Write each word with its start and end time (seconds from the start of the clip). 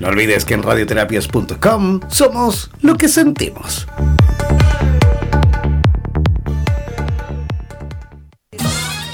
No 0.00 0.08
olvides 0.08 0.46
que 0.46 0.54
en 0.54 0.62
radioterapias.com 0.62 2.00
somos 2.08 2.70
lo 2.80 2.96
que 2.96 3.06
sentimos. 3.06 3.86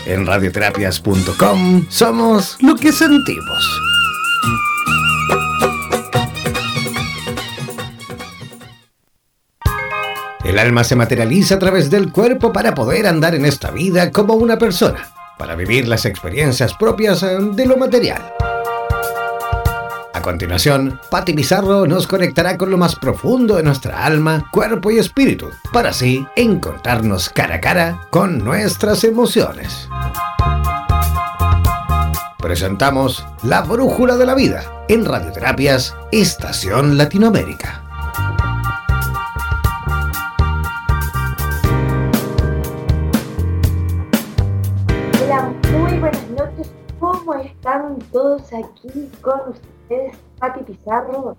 En 0.06 0.24
radioterapias.com 0.24 1.86
somos 1.88 2.56
lo 2.60 2.76
que 2.76 2.92
sentimos. 2.92 3.80
El 10.44 10.60
alma 10.60 10.84
se 10.84 10.94
materializa 10.94 11.56
a 11.56 11.58
través 11.58 11.90
del 11.90 12.12
cuerpo 12.12 12.52
para 12.52 12.76
poder 12.76 13.08
andar 13.08 13.34
en 13.34 13.44
esta 13.44 13.72
vida 13.72 14.12
como 14.12 14.34
una 14.34 14.56
persona, 14.56 15.08
para 15.36 15.56
vivir 15.56 15.88
las 15.88 16.04
experiencias 16.04 16.74
propias 16.74 17.24
eh, 17.24 17.38
de 17.40 17.66
lo 17.66 17.76
material. 17.76 18.22
Continuación, 20.26 20.98
Patti 21.08 21.34
Pizarro 21.34 21.86
nos 21.86 22.08
conectará 22.08 22.58
con 22.58 22.68
lo 22.68 22.76
más 22.76 22.96
profundo 22.96 23.54
de 23.54 23.62
nuestra 23.62 24.04
alma, 24.04 24.50
cuerpo 24.50 24.90
y 24.90 24.98
espíritu, 24.98 25.50
para 25.72 25.90
así 25.90 26.26
encontrarnos 26.34 27.28
cara 27.28 27.54
a 27.54 27.60
cara 27.60 28.08
con 28.10 28.38
nuestras 28.38 29.04
emociones. 29.04 29.88
Presentamos 32.38 33.24
La 33.44 33.60
Brújula 33.60 34.16
de 34.16 34.26
la 34.26 34.34
Vida 34.34 34.64
en 34.88 35.04
Radioterapias 35.04 35.94
Estación 36.10 36.98
Latinoamérica. 36.98 37.84
están 47.44 47.98
todos 48.10 48.42
aquí 48.52 49.08
con 49.22 49.50
ustedes? 49.50 49.75
Pati 50.38 50.62
Pizarro. 50.64 51.36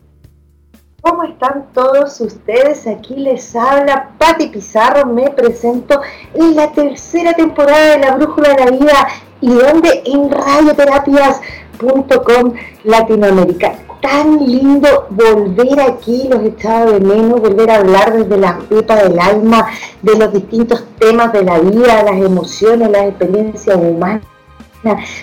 ¿Cómo 1.02 1.24
están 1.24 1.68
todos 1.74 2.22
ustedes? 2.22 2.88
Aquí 2.88 3.18
les 3.18 3.54
habla 3.56 4.12
Pati 4.18 4.48
Pizarro. 4.48 5.06
Me 5.06 5.30
presento 5.32 6.00
en 6.34 6.56
la 6.56 6.72
tercera 6.72 7.34
temporada 7.34 7.92
de 7.92 8.00
La 8.00 8.16
Brújula 8.16 8.54
de 8.54 8.66
la 8.66 8.72
Vida 8.72 9.08
y 9.42 9.50
donde 9.50 10.02
en 10.06 10.32
radioterapias.com 10.32 12.54
Latinoamérica. 12.86 13.74
Tan 14.02 14.38
lindo 14.46 15.08
volver 15.10 15.82
aquí, 15.82 16.30
los 16.30 16.42
echaba 16.44 16.86
de 16.86 17.02
menos, 17.02 17.42
volver 17.42 17.70
a 17.70 17.76
hablar 17.78 18.14
desde 18.14 18.38
la 18.38 18.60
pepa 18.70 18.96
del 18.96 19.20
alma, 19.20 19.68
de 20.02 20.18
los 20.18 20.32
distintos 20.32 20.86
temas 21.00 21.34
de 21.34 21.44
la 21.44 21.60
vida, 21.60 22.02
las 22.04 22.22
emociones, 22.22 22.90
las 22.92 23.08
experiencias 23.08 23.76
humanas 23.76 24.24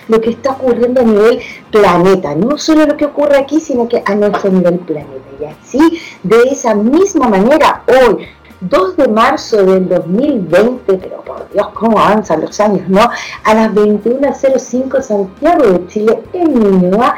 lo 0.07 0.21
que 0.21 0.31
está 0.31 0.51
ocurriendo 0.51 1.01
a 1.01 1.03
nivel 1.03 1.39
planeta, 1.71 2.35
no 2.35 2.57
solo 2.57 2.85
lo 2.85 2.97
que 2.97 3.05
ocurre 3.05 3.37
aquí, 3.37 3.59
sino 3.59 3.87
que 3.87 4.03
a 4.05 4.15
nuestro 4.15 4.51
nivel 4.51 4.79
planeta. 4.79 5.25
Y 5.39 5.45
así, 5.45 6.01
de 6.23 6.43
esa 6.51 6.75
misma 6.75 7.29
manera, 7.29 7.83
hoy, 7.87 8.27
2 8.61 8.97
de 8.97 9.07
marzo 9.07 9.63
del 9.63 9.87
2020, 9.87 10.97
pero 10.97 11.21
por 11.21 11.49
Dios, 11.51 11.67
cómo 11.73 11.99
avanzan 11.99 12.41
los 12.41 12.59
años, 12.59 12.87
¿no? 12.87 13.01
A 13.43 13.53
las 13.53 13.71
21.05 13.73 15.01
Santiago 15.01 15.65
de 15.65 15.87
Chile, 15.87 16.19
en 16.33 16.53
Ñuñoa, 16.53 17.15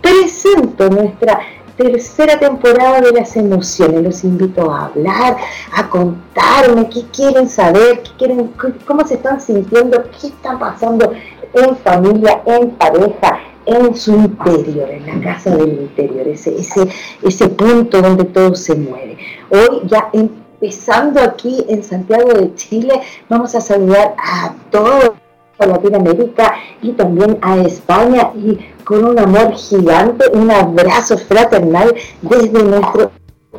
presento 0.00 0.88
nuestra 0.88 1.40
tercera 1.76 2.38
temporada 2.38 3.00
de 3.00 3.12
las 3.12 3.36
emociones. 3.36 4.02
Los 4.02 4.24
invito 4.24 4.70
a 4.70 4.86
hablar, 4.86 5.36
a 5.74 5.88
contarme 5.88 6.88
qué 6.88 7.04
quieren 7.12 7.48
saber, 7.48 8.02
qué 8.02 8.10
quieren, 8.16 8.52
cómo 8.86 9.06
se 9.06 9.14
están 9.14 9.40
sintiendo, 9.40 10.02
qué 10.04 10.28
está 10.28 10.58
pasando 10.58 11.12
en 11.54 11.76
familia, 11.76 12.42
en 12.46 12.70
pareja, 12.70 13.40
en 13.66 13.94
su 13.94 14.14
interior, 14.14 14.90
en 14.90 15.06
la 15.06 15.20
casa 15.32 15.56
del 15.56 15.80
interior, 15.82 16.28
ese, 16.28 16.56
ese, 16.56 16.88
ese 17.22 17.48
punto 17.48 18.00
donde 18.00 18.24
todo 18.24 18.54
se 18.54 18.74
mueve. 18.74 19.18
Hoy 19.50 19.82
ya 19.86 20.08
empezando 20.12 21.20
aquí 21.20 21.64
en 21.68 21.82
Santiago 21.82 22.32
de 22.32 22.54
Chile, 22.54 23.00
vamos 23.28 23.54
a 23.54 23.60
saludar 23.60 24.14
a 24.18 24.54
todos 24.70 25.12
Latinoamérica 25.64 26.54
y 26.82 26.92
también 26.92 27.38
a 27.40 27.56
España 27.58 28.30
y 28.34 28.58
con 28.84 29.04
un 29.04 29.18
amor 29.18 29.54
gigante, 29.54 30.26
un 30.32 30.50
abrazo 30.50 31.16
fraternal 31.16 31.94
desde 32.20 32.62
nuestro 32.62 33.10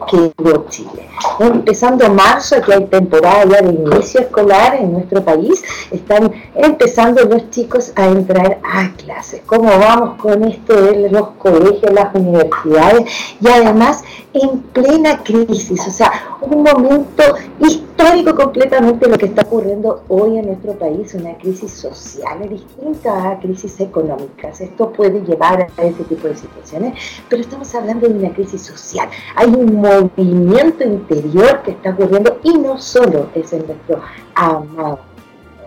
querido 0.06 0.66
Chile. 0.69 1.08
Empezando 1.40 2.09
marzo, 2.09 2.62
que 2.62 2.74
hay 2.74 2.85
temporada 2.85 3.46
ya 3.46 3.62
de 3.62 3.74
inicio 3.74 4.22
escolar 4.22 4.75
en 4.75 4.94
nuestro 4.94 5.24
país, 5.24 5.63
están 5.91 6.31
empezando 6.56 7.24
los 7.25 7.50
chicos 7.50 7.91
a 7.96 8.06
entrar 8.07 8.59
a 8.63 8.91
clases. 8.96 9.41
¿Cómo 9.46 9.69
vamos 9.78 10.22
con 10.22 10.44
esto 10.44 10.80
de 10.81 11.09
los 11.09 11.30
colegios, 11.40 11.94
las 11.94 12.13
universidades? 12.13 13.06
Y 13.41 13.47
además 13.47 14.03
en 14.34 14.59
plena 14.59 15.24
crisis, 15.24 15.88
o 15.88 15.91
sea, 15.91 16.12
un 16.41 16.63
momento 16.63 17.24
histórico 17.59 17.87
completamente 18.35 19.09
lo 19.09 19.18
que 19.18 19.25
está 19.25 19.41
ocurriendo 19.41 20.03
hoy 20.08 20.38
en 20.38 20.47
nuestro 20.47 20.74
país, 20.74 21.13
una 21.13 21.38
crisis 21.38 21.72
social 21.72 22.47
distinta 22.50 23.31
a 23.31 23.40
crisis 23.40 23.80
económicas. 23.80 24.62
Esto 24.62 24.91
puede 24.91 25.22
llevar 25.22 25.68
a 25.78 25.84
ese 25.84 26.03
tipo 26.03 26.28
de 26.28 26.36
situaciones, 26.36 27.22
pero 27.30 27.41
estamos 27.41 27.74
hablando 27.75 28.07
de 28.07 28.13
una 28.13 28.34
crisis 28.34 28.62
social. 28.62 29.09
Hay 29.36 29.47
un 29.47 29.75
movimiento 29.75 30.84
interior 30.84 31.62
que 31.63 31.72
está 31.72 31.91
ocurriendo 31.91 32.40
y 32.44 32.57
no 32.57 32.78
solo 32.78 33.30
es 33.34 33.52
en 33.53 33.66
nuestro 33.66 34.02
amado, 34.36 35.00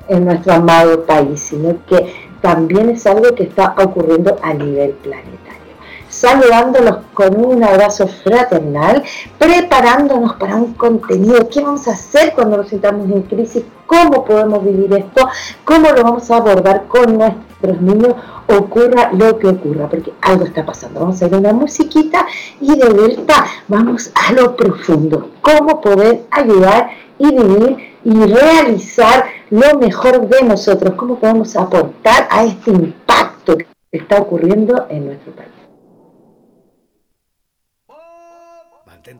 en 0.08 0.24
nuestro 0.24 0.52
amado 0.54 1.04
país, 1.04 1.40
sino 1.40 1.84
que 1.86 2.12
también 2.40 2.90
es 2.90 3.06
algo 3.06 3.34
que 3.34 3.44
está 3.44 3.74
ocurriendo 3.78 4.36
a 4.42 4.54
nivel 4.54 4.92
planetario 4.92 5.49
saludándolos 6.20 6.98
con 7.14 7.42
un 7.42 7.64
abrazo 7.64 8.06
fraternal, 8.06 9.02
preparándonos 9.38 10.34
para 10.34 10.54
un 10.54 10.74
contenido. 10.74 11.48
¿Qué 11.48 11.62
vamos 11.62 11.88
a 11.88 11.92
hacer 11.92 12.34
cuando 12.34 12.58
nos 12.58 12.68
sintamos 12.68 13.10
en 13.10 13.22
crisis? 13.22 13.64
¿Cómo 13.86 14.22
podemos 14.24 14.62
vivir 14.62 14.92
esto? 14.92 15.26
¿Cómo 15.64 15.90
lo 15.90 16.02
vamos 16.02 16.30
a 16.30 16.36
abordar 16.36 16.86
con 16.88 17.16
nuestros 17.16 17.80
niños? 17.80 18.14
Ocurra 18.46 19.10
lo 19.12 19.38
que 19.38 19.48
ocurra, 19.48 19.88
porque 19.88 20.12
algo 20.20 20.44
está 20.44 20.66
pasando. 20.66 21.00
Vamos 21.00 21.22
a 21.22 21.26
ir 21.26 21.34
a 21.34 21.38
una 21.38 21.52
musiquita 21.54 22.26
y 22.60 22.78
de 22.78 22.88
vuelta 22.90 23.46
vamos 23.68 24.12
a 24.14 24.32
lo 24.32 24.54
profundo. 24.54 25.30
¿Cómo 25.40 25.80
poder 25.80 26.24
ayudar 26.30 26.90
y 27.18 27.30
vivir 27.34 27.96
y 28.04 28.26
realizar 28.26 29.24
lo 29.48 29.78
mejor 29.78 30.28
de 30.28 30.42
nosotros? 30.42 30.94
¿Cómo 30.96 31.18
podemos 31.18 31.56
aportar 31.56 32.28
a 32.30 32.44
este 32.44 32.72
impacto 32.72 33.56
que 33.56 33.66
está 33.90 34.18
ocurriendo 34.18 34.86
en 34.90 35.06
nuestro 35.06 35.32
país? 35.32 35.50
Mantente 39.00 39.19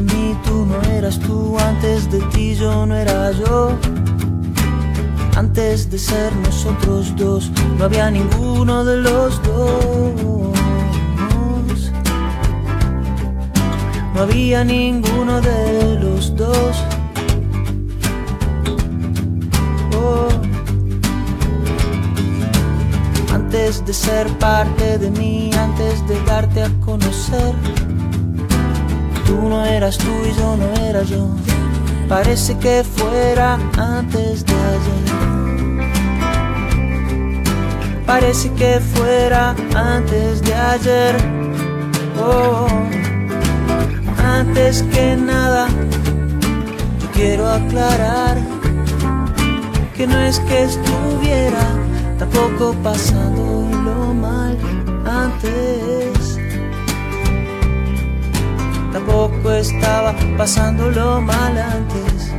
De 0.00 0.14
mí 0.14 0.36
tú 0.44 0.66
no 0.66 0.80
eras 0.82 1.18
tú, 1.18 1.58
antes 1.58 2.10
de 2.10 2.20
ti 2.32 2.54
yo 2.54 2.86
no 2.86 2.94
era 2.94 3.32
yo. 3.32 3.76
Antes 5.36 5.90
de 5.90 5.98
ser 5.98 6.34
nosotros 6.36 7.14
dos, 7.16 7.50
no 7.78 7.84
había 7.84 8.10
ninguno 8.10 8.84
de 8.84 8.96
los 8.96 9.42
dos. 9.42 10.14
No 14.14 14.20
había 14.20 14.64
ninguno 14.64 15.40
de 15.40 15.98
los 16.02 16.36
dos. 16.36 16.76
Oh. 19.96 20.28
Antes 23.34 23.84
de 23.86 23.92
ser 23.92 24.28
parte 24.38 24.98
de 24.98 25.10
mí, 25.10 25.50
antes 25.54 26.06
de 26.06 26.22
darte 26.24 26.62
a 26.62 26.70
conocer, 26.80 27.54
tú 29.30 29.48
no 29.48 29.64
eras 29.64 29.96
tú 29.96 30.10
y 30.28 30.32
yo 30.36 30.56
no 30.56 30.68
era 30.88 31.02
yo. 31.04 31.28
Parece 32.08 32.58
que 32.58 32.82
fuera 32.82 33.58
antes 33.78 34.44
de 34.44 34.54
ayer. 34.74 35.04
Parece 38.04 38.52
que 38.54 38.80
fuera 38.80 39.54
antes 39.76 40.42
de 40.42 40.52
ayer. 40.52 41.14
Oh, 42.18 42.66
antes 44.38 44.82
que 44.92 45.16
nada, 45.16 45.68
yo 47.00 47.08
quiero 47.14 47.48
aclarar 47.48 48.36
que 49.94 50.08
no 50.08 50.18
es 50.18 50.40
que 50.40 50.64
estuviera 50.64 51.64
tampoco 52.18 52.74
pasando 52.82 53.44
lo 53.84 54.12
mal 54.12 54.58
antes. 55.06 56.29
Tampoco 59.06 59.52
estaba 59.52 60.14
pasando 60.36 60.90
lo 60.90 61.22
mal 61.22 61.56
antes. 61.56 62.32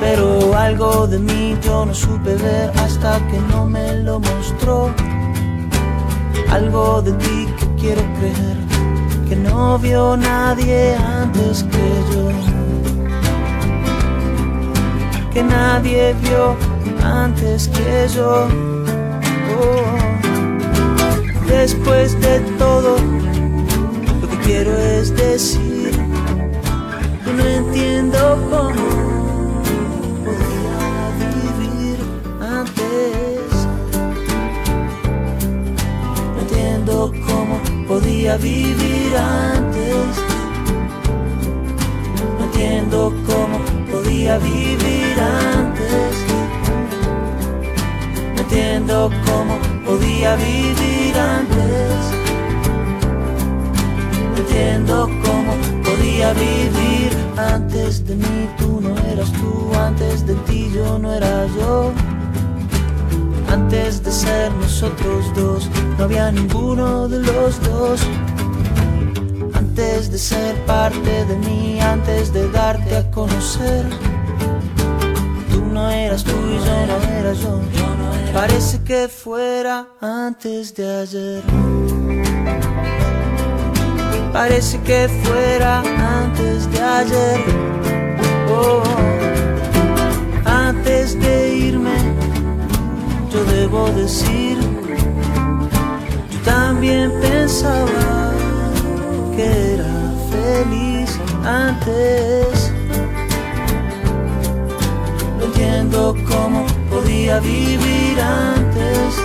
Pero 0.00 0.56
algo 0.56 1.06
de 1.06 1.18
mí 1.20 1.56
yo 1.62 1.86
no 1.86 1.94
supe 1.94 2.34
ver 2.34 2.72
hasta 2.80 3.18
que 3.28 3.38
no 3.52 3.66
me 3.66 3.94
lo 3.98 4.18
mostró. 4.18 4.90
Algo 6.50 7.02
de 7.02 7.12
ti 7.12 7.46
que 7.58 7.66
quiero 7.80 8.02
creer 8.18 8.56
que 9.28 9.36
no 9.36 9.78
vio 9.78 10.16
nadie 10.16 10.96
antes 10.96 11.62
que 11.62 11.86
yo. 12.10 12.30
Que 15.32 15.42
nadie 15.44 16.14
vio 16.20 16.56
antes 17.04 17.68
que 17.68 18.08
yo. 18.12 18.48
Oh. 19.56 20.23
Después 21.64 22.20
de 22.20 22.40
todo, 22.58 22.98
lo 24.20 24.28
que 24.28 24.36
quiero 24.44 24.76
es 24.76 25.16
decir 25.16 25.92
que 27.24 27.32
no 27.32 27.42
entiendo 27.42 28.18
cómo 28.50 29.62
podía 30.26 31.16
vivir 31.16 31.98
antes. 32.38 33.50
No 36.34 36.40
entiendo 36.42 37.12
cómo 37.26 37.58
podía 37.88 38.36
vivir 38.36 39.16
antes. 39.16 40.18
No 42.38 42.44
entiendo 42.44 43.14
cómo 43.26 43.58
podía 43.90 44.36
vivir 44.36 45.18
antes. 45.18 46.26
No 48.34 48.42
entiendo 48.42 49.10
cómo 49.24 49.63
podía 49.96 50.34
vivir 50.36 51.16
antes. 51.16 51.98
Entiendo 54.36 55.08
cómo 55.24 55.52
podía 55.84 56.32
vivir 56.32 57.10
antes 57.36 58.04
de 58.06 58.16
mí. 58.16 58.48
Tú 58.58 58.80
no 58.80 58.96
eras 59.12 59.30
tú, 59.32 59.72
antes 59.78 60.26
de 60.26 60.34
ti 60.46 60.70
yo 60.74 60.98
no 60.98 61.12
era 61.12 61.46
yo. 61.58 61.92
Antes 63.48 64.02
de 64.02 64.10
ser 64.10 64.52
nosotros 64.54 65.32
dos, 65.36 65.70
no 65.96 66.04
había 66.04 66.32
ninguno 66.32 67.08
de 67.08 67.20
los 67.20 67.60
dos. 67.62 68.00
Antes 69.54 70.10
de 70.10 70.18
ser 70.18 70.56
parte 70.66 71.24
de 71.26 71.36
mí, 71.36 71.78
antes 71.80 72.32
de 72.32 72.50
darte 72.50 72.96
a 72.96 73.10
conocer. 73.12 73.84
No 75.74 75.90
eras 75.90 76.22
tú 76.22 76.30
y 76.30 76.56
yo 76.64 76.86
no 76.86 76.96
era 77.18 77.32
yo. 77.32 77.60
Parece 78.32 78.80
que 78.84 79.08
fuera 79.08 79.88
antes 80.00 80.72
de 80.72 81.00
ayer. 81.02 81.42
Parece 84.32 84.80
que 84.82 85.08
fuera 85.24 85.82
antes 86.22 86.70
de 86.70 86.80
ayer. 86.80 87.40
Oh, 88.56 88.84
antes 90.44 91.18
de 91.18 91.56
irme, 91.56 91.98
yo 93.32 93.44
debo 93.44 93.88
decir, 94.02 94.56
yo 96.30 96.38
también 96.44 97.12
pensaba 97.20 98.30
que 99.34 99.74
era 99.74 99.92
feliz 100.30 101.18
antes. 101.44 102.73
Entiendo 105.64 106.14
cómo 106.28 106.66
podía 106.90 107.40
vivir 107.40 108.20
antes. 108.20 109.16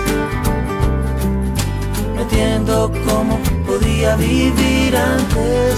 No 2.14 2.22
entiendo 2.22 2.90
cómo 3.06 3.38
podía 3.66 4.16
vivir 4.16 4.96
antes. 4.96 5.74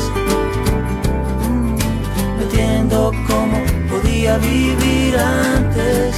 No 2.36 2.42
entiendo 2.44 3.10
cómo 3.26 3.58
podía 3.90 4.38
vivir 4.38 5.18
antes. 5.18 6.14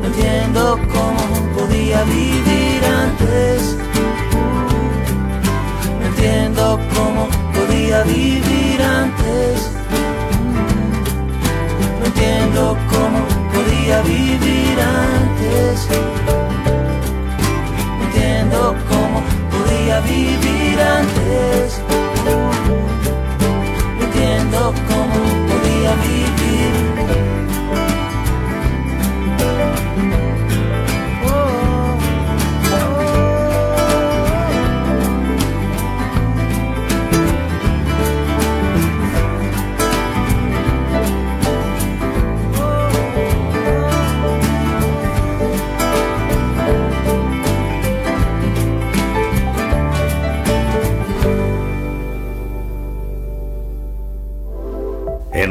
No 0.00 0.06
entiendo 0.08 0.80
cómo 0.92 1.54
podía 1.56 2.02
vivir 2.02 2.84
antes. 3.06 3.76
No 6.00 6.06
entiendo 6.08 6.80
cómo 6.92 7.28
podía 7.54 8.02
vivir 8.02 8.82
antes. 8.82 9.75
Entiendo 12.18 12.78
cómo 12.88 13.26
podía 13.52 14.00
vivir 14.00 14.80
antes. 14.80 15.86
Entiendo 18.00 18.74
cómo 18.88 19.22
podía 19.50 20.00
vivir 20.00 20.80
antes. 20.80 21.85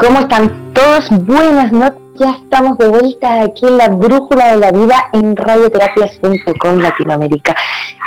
¿Cómo 0.00 0.20
están 0.20 0.72
todos? 0.72 1.10
Buenas 1.26 1.70
noches. 1.72 2.00
Ya 2.18 2.30
estamos 2.30 2.78
de 2.78 2.88
vuelta 2.88 3.42
aquí 3.42 3.66
en 3.66 3.76
la 3.76 3.88
Brújula 3.88 4.52
de 4.52 4.56
la 4.56 4.72
Vida 4.72 5.10
en 5.12 5.36
radioterapias.com 5.36 6.78
Latinoamérica. 6.78 7.54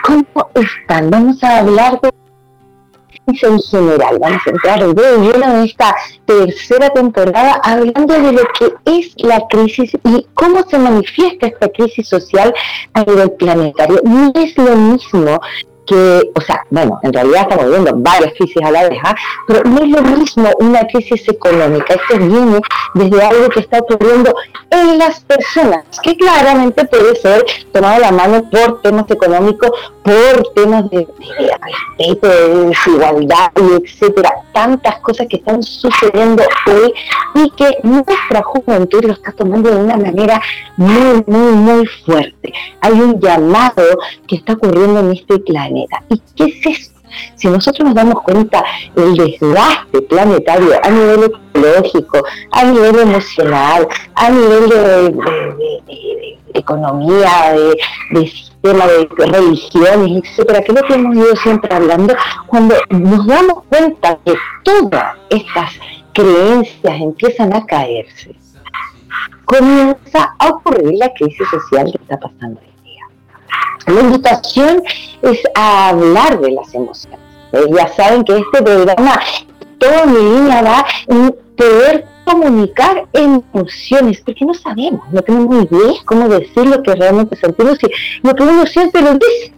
¿Cómo 0.04 0.50
están? 0.56 1.12
Vamos 1.12 1.44
a 1.44 1.60
hablar 1.60 2.02
de 2.02 2.10
en 3.28 3.60
general. 3.62 4.18
Vamos 4.20 4.42
a 4.44 4.50
entrar 4.50 4.80
de 4.80 5.18
lleno 5.20 5.46
en 5.46 5.64
esta 5.66 5.96
tercera 6.26 6.90
temporada 6.90 7.62
hablando 7.64 8.14
de 8.14 8.32
lo 8.32 8.42
que 8.58 8.74
es 8.86 9.14
la 9.18 9.42
crisis 9.48 9.92
y 10.04 10.26
cómo 10.34 10.64
se 10.68 10.80
manifiesta 10.80 11.46
esta 11.46 11.70
crisis 11.70 12.08
social 12.08 12.54
a 12.94 13.04
nivel 13.04 13.32
planetario. 13.34 14.02
No 14.04 14.32
es 14.34 14.58
lo 14.58 14.76
mismo 14.76 15.40
que, 15.86 16.32
o 16.34 16.42
sea, 16.42 16.66
bueno, 16.70 17.00
en 17.04 17.13
realidad 17.13 17.44
estamos 17.44 17.70
viendo 17.70 17.92
varias 17.96 18.34
crisis 18.34 18.63
a 18.63 18.72
la 18.72 18.90
vez, 18.90 19.00
¿ah? 19.04 19.16
pero 19.48 19.63
no 19.70 19.82
es 19.84 19.90
lo 19.90 20.02
mismo 20.02 20.50
una 20.60 20.86
crisis 20.88 21.28
económica. 21.28 21.94
Esto 21.94 22.18
viene 22.18 22.60
desde 22.94 23.22
algo 23.22 23.50
que 23.50 23.60
está 23.62 23.80
ocurriendo 23.80 24.34
en 24.70 24.98
las 24.98 25.20
personas, 25.22 25.84
que 26.02 26.16
claramente 26.16 26.86
puede 26.86 27.16
ser 27.16 27.46
tomado 27.72 28.00
la 28.00 28.12
mano 28.12 28.50
por 28.50 28.82
temas 28.82 29.10
económicos, 29.10 29.72
por 30.04 30.54
temas 30.54 30.90
de, 30.90 31.08
respeto, 31.98 32.28
de 32.28 32.66
desigualdad, 32.66 33.52
etcétera. 33.56 34.34
Tantas 34.54 35.00
cosas 35.00 35.28
que 35.28 35.38
están 35.38 35.63
sucediendo 35.63 36.44
hoy 36.68 36.94
y 37.36 37.50
que 37.52 37.78
nuestra 37.84 38.42
juventud 38.44 39.06
lo 39.06 39.13
está 39.13 39.32
tomando 39.32 39.70
de 39.70 39.78
una 39.78 39.98
manera 39.98 40.42
muy, 40.78 41.24
muy, 41.25 41.52
muy 41.54 41.86
fuerte. 42.06 42.54
Hay 42.82 42.94
un 42.94 43.20
llamado 43.20 43.84
que 44.28 44.36
está 44.36 44.54
ocurriendo 44.54 45.00
en 45.00 45.12
este 45.12 45.44
¿Y 46.10 46.22
qué 46.36 46.44
es 46.46 46.65
esto? 46.65 46.94
Si 47.36 47.48
nosotros 47.48 47.86
nos 47.86 47.96
damos 47.96 48.22
cuenta 48.24 48.63
del 48.96 49.15
desgaste 49.15 50.01
planetario 50.03 50.74
a 50.84 50.89
nivel 50.89 51.24
ecológico, 51.25 52.24
a 52.51 52.63
nivel 52.63 53.00
emocional, 53.00 53.88
a 54.15 54.30
nivel 54.30 54.70
de, 54.70 56.38
economía, 56.53 57.56
de, 58.12 58.27
sistema 58.27 58.88
de 58.88 59.08
religiones, 59.18 60.24
etcétera, 60.24 60.62
que 60.62 60.72
es 60.72 60.82
lo 60.82 60.88
que 60.88 60.94
hemos 60.94 61.15
ido 61.15 61.36
siempre 61.36 61.75
hablando, 61.75 62.15
cuando 62.48 62.75
nos 62.89 63.27
damos 63.27 63.63
cuenta 63.70 64.18
que 64.25 64.36
todas 64.63 65.15
estas 65.30 65.72
creencias 66.13 67.01
empiezan 67.01 67.53
a 67.53 67.65
caerse, 67.65 68.36
comienza 69.46 70.36
a 70.39 70.50
ocurrir 70.50 70.98
la 70.98 71.13
crisis 71.13 71.48
social 71.50 71.92
que 71.92 72.01
está 72.01 72.18
pasando 72.18 72.60
hoy 72.62 72.73
la 73.88 74.02
invitación 74.02 74.84
es 75.22 75.40
a 75.56 75.90
hablar 75.90 76.40
de 76.40 76.52
las 76.52 76.74
emociones. 76.74 77.20
Ya 77.52 77.88
saben 77.90 78.24
que 78.24 78.38
este 78.38 78.63
programa, 78.63 79.20
toda 79.78 80.06
mi 80.06 80.18
línea 80.18 80.62
va 80.62 80.86
en 81.08 81.36
poder 81.56 82.06
comunicar 82.25 83.08
emociones, 83.13 84.22
porque 84.25 84.46
no 84.46 84.54
sabemos, 84.54 85.02
no 85.12 85.22
tenemos 85.22 85.66
idea 85.66 85.94
cómo 86.06 86.30
decir 86.30 86.66
lo 86.66 86.82
que 86.82 86.96
realmente 86.96 87.36
sentimos 87.36 87.78
y 87.84 88.25
lo 88.25 88.34
que 88.34 88.44
uno 88.44 88.66
siente 88.66 89.02
lo 89.02 89.13
dice 89.13 89.54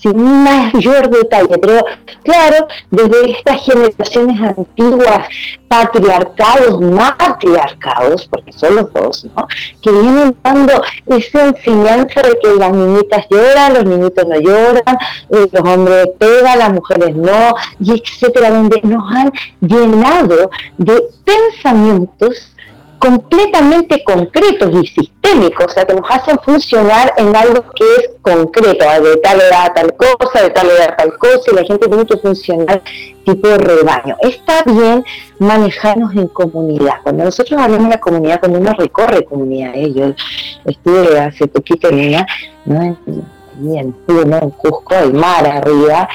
sin 0.00 0.44
mayor 0.44 1.10
detalle, 1.10 1.58
pero 1.58 1.84
claro, 2.22 2.68
desde 2.90 3.32
estas 3.32 3.64
generaciones 3.64 4.40
antiguas, 4.40 5.28
patriarcados, 5.66 6.80
matriarcados, 6.80 8.28
porque 8.30 8.52
son 8.52 8.76
los 8.76 8.92
dos, 8.92 9.26
¿no? 9.36 9.46
que 9.82 9.90
vienen 9.90 10.36
dando 10.42 10.82
esa 11.06 11.48
enseñanza 11.48 12.22
de 12.22 12.38
que 12.40 12.54
las 12.58 12.72
niñitas 12.72 13.26
lloran, 13.28 13.74
los 13.74 13.84
niñitos 13.84 14.26
no 14.26 14.40
lloran, 14.40 14.98
eh, 15.30 15.48
los 15.50 15.62
hombres 15.62 16.08
pegan, 16.18 16.58
las 16.58 16.72
mujeres 16.72 17.16
no, 17.16 17.54
y 17.80 18.00
etcétera, 18.00 18.50
donde 18.50 18.80
nos 18.84 19.02
han 19.14 19.32
llenado 19.60 20.50
de 20.78 21.02
pensamientos 21.24 22.54
completamente 22.98 24.02
concretos 24.04 24.70
y 24.82 24.86
sistémicos, 24.86 25.66
o 25.66 25.68
sea, 25.68 25.84
que 25.84 25.94
nos 25.94 26.10
hacen 26.10 26.38
funcionar 26.40 27.12
en 27.16 27.34
algo 27.34 27.64
que 27.74 27.84
es 27.96 28.10
concreto, 28.22 28.84
de 29.02 29.16
tal 29.18 29.40
edad 29.40 29.72
tal 29.74 29.94
cosa, 29.94 30.42
de 30.42 30.50
tal 30.50 30.68
edad 30.68 30.96
tal 30.96 31.16
cosa, 31.18 31.50
y 31.50 31.54
la 31.54 31.64
gente 31.64 31.88
tiene 31.88 32.06
que 32.06 32.16
funcionar 32.16 32.82
tipo 33.24 33.48
rebaño. 33.56 34.16
Está 34.20 34.62
bien 34.64 35.04
manejarnos 35.38 36.14
en 36.14 36.28
comunidad. 36.28 36.96
Cuando 37.02 37.24
nosotros 37.24 37.60
hablamos 37.60 37.88
de 37.88 37.94
la 37.94 38.00
comunidad, 38.00 38.40
cuando 38.40 38.58
uno 38.58 38.72
recorre 38.74 39.24
comunidades, 39.24 39.94
yo 39.94 40.12
estuve 40.64 41.18
hace 41.20 41.46
poquito 41.46 41.88
en 41.88 42.08
una, 42.08 42.26
¿no? 42.64 42.82
en, 42.82 43.94
en 44.08 44.50
Cusco, 44.50 44.94
el 44.94 45.14
mar 45.14 45.46
arriba, 45.46 46.08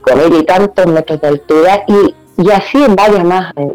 con 0.00 0.20
él 0.20 0.34
y 0.40 0.44
tantos 0.44 0.86
metros 0.86 1.20
de 1.20 1.28
altura, 1.28 1.84
y 1.86 2.14
y 2.36 2.50
así 2.50 2.82
en 2.82 2.96
varias 2.96 3.24
más, 3.24 3.52
en, 3.56 3.72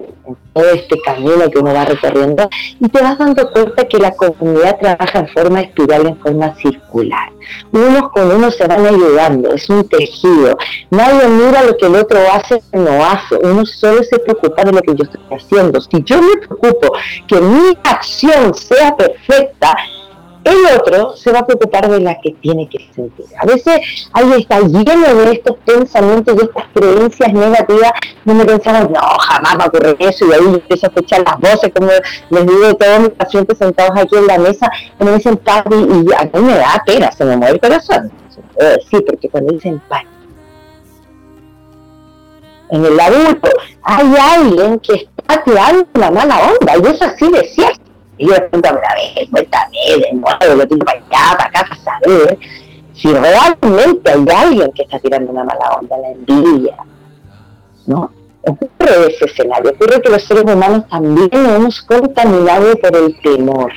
todo 0.54 0.70
este 0.72 1.00
camino 1.01 1.50
que 1.50 1.60
uno 1.60 1.74
va 1.74 1.86
recorriendo, 1.86 2.50
y 2.80 2.88
te 2.89 3.01
vas 3.01 3.18
dando 3.18 3.50
cuenta 3.51 3.88
que 3.88 3.98
la 3.98 4.12
comunidad 4.12 4.78
trabaja 4.80 5.20
en 5.20 5.28
forma 5.30 5.62
espiral, 5.62 6.08
en 6.08 6.18
forma 6.18 6.56
circular. 6.56 7.30
Unos 7.72 8.10
con 8.12 8.32
unos 8.32 8.56
se 8.56 8.68
van 8.68 8.86
ayudando, 8.86 9.54
es 9.54 9.70
un 9.70 9.88
tejido. 9.88 10.58
Nadie 10.89 11.28
mira 11.28 11.63
lo 11.63 11.78
que 11.78 11.86
el 11.86 11.96
otro 11.96 12.20
hace 12.32 12.62
o 12.74 12.78
no 12.78 13.06
hace, 13.06 13.36
uno 13.42 13.66
solo 13.66 14.04
se 14.04 14.20
preocupa 14.20 14.63
de 14.63 14.72
lo 14.72 14.82
que 14.82 14.96
yo 14.96 15.04
estoy 15.04 15.22
haciendo. 15.32 15.82
Si 15.82 16.04
yo 16.04 16.22
me 16.22 16.38
preocupo 16.38 16.94
que 17.28 17.39
mi 17.39 17.78
acción 17.84 18.54
sea 18.54 18.96
perfecta, 18.96 19.75
el 20.50 20.77
otro 20.77 21.15
se 21.15 21.32
va 21.32 21.39
a 21.39 21.46
preocupar 21.46 21.89
de 21.89 22.00
la 22.00 22.20
que 22.20 22.32
tiene 22.41 22.68
que 22.68 22.79
sentir. 22.94 23.25
A 23.38 23.46
veces 23.46 24.10
ahí 24.13 24.34
está 24.39 24.60
lleno 24.60 25.15
de 25.15 25.32
estos 25.32 25.58
pensamientos 25.65 26.36
y 26.38 26.44
estas 26.44 26.63
creencias 26.74 27.34
negativas 27.34 27.91
donde 28.25 28.46
pensamos, 28.46 28.89
no, 28.89 29.00
jamás 29.00 29.58
va 29.60 29.63
a 29.63 29.68
ocurrir 29.68 29.96
eso, 30.00 30.25
y 30.25 30.34
ahí 30.34 30.46
empiezo 30.46 30.88
a 30.88 30.89
escuchar 30.89 31.24
las 31.25 31.39
voces, 31.39 31.72
como 31.74 31.89
les 32.29 32.46
digo 32.46 32.74
todos 32.75 33.00
mis 33.00 33.10
pacientes 33.12 33.58
sentados 33.58 34.00
aquí 34.00 34.15
en 34.15 34.27
la 34.27 34.38
mesa, 34.38 34.72
que 34.98 35.06
me 35.06 35.13
dicen 35.13 35.38
Pati, 35.38 35.75
y 35.75 36.13
a 36.13 36.24
mí 36.24 36.46
me 36.46 36.56
da 36.56 36.84
pena, 36.86 37.12
se 37.12 37.25
me 37.25 37.38
mueve 37.38 37.53
el 37.53 37.60
corazón. 37.60 38.12
sí, 38.89 38.98
porque 39.06 39.29
cuando 39.29 39.53
dicen 39.53 39.82
Pati, 39.88 40.08
en 42.72 42.86
el 42.86 43.00
adulto 43.00 43.50
hay 43.82 44.15
alguien 44.15 44.79
que 44.79 44.94
está 45.18 45.44
tirando 45.44 45.88
una 45.96 46.12
mala 46.12 46.39
onda, 46.51 46.77
y 46.77 46.94
eso 46.94 47.06
así 47.06 47.27
de 47.32 47.44
cierto 47.46 47.88
y 48.20 48.28
yo 48.28 48.34
le 48.34 48.42
pregunto, 48.42 48.70
a 48.70 48.74
ver, 48.74 49.30
cuéntame 49.32 49.78
de 49.98 50.14
nuevo, 50.14 50.56
lo 50.56 50.68
tengo 50.68 50.86
para 50.86 51.00
allá, 51.00 51.38
para 51.38 51.46
acá, 51.46 51.66
para 51.70 51.76
saber 51.78 52.38
si 52.94 53.08
realmente 53.14 54.12
hay 54.12 54.26
alguien 54.36 54.72
que 54.74 54.82
está 54.82 55.00
tirando 55.00 55.32
una 55.32 55.46
mala 55.46 55.72
onda, 55.80 55.98
la 55.98 56.10
envidia, 56.10 56.76
¿no? 57.88 58.12
Ocurre 58.42 59.08
ese 59.08 59.24
escenario, 59.24 59.72
ocurre 59.72 60.02
que 60.02 60.10
los 60.10 60.24
seres 60.24 60.44
humanos 60.44 60.84
también 60.90 61.30
nos 61.32 61.56
hemos 61.56 61.82
contaminado 61.82 62.76
por 62.76 62.96
el 62.96 63.18
temor. 63.22 63.72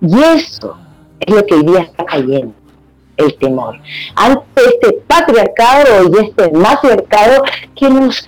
Y 0.00 0.22
eso 0.22 0.76
es 1.20 1.34
lo 1.34 1.44
que 1.44 1.54
hoy 1.54 1.62
día 1.64 1.80
está 1.80 2.04
cayendo, 2.06 2.54
el 3.18 3.36
temor. 3.36 3.78
Ante 4.14 4.42
este 4.56 4.92
patriarcado 5.06 6.08
y 6.10 6.24
este 6.24 6.50
matriarcado 6.52 7.42
que 7.74 7.90
nos 7.90 8.26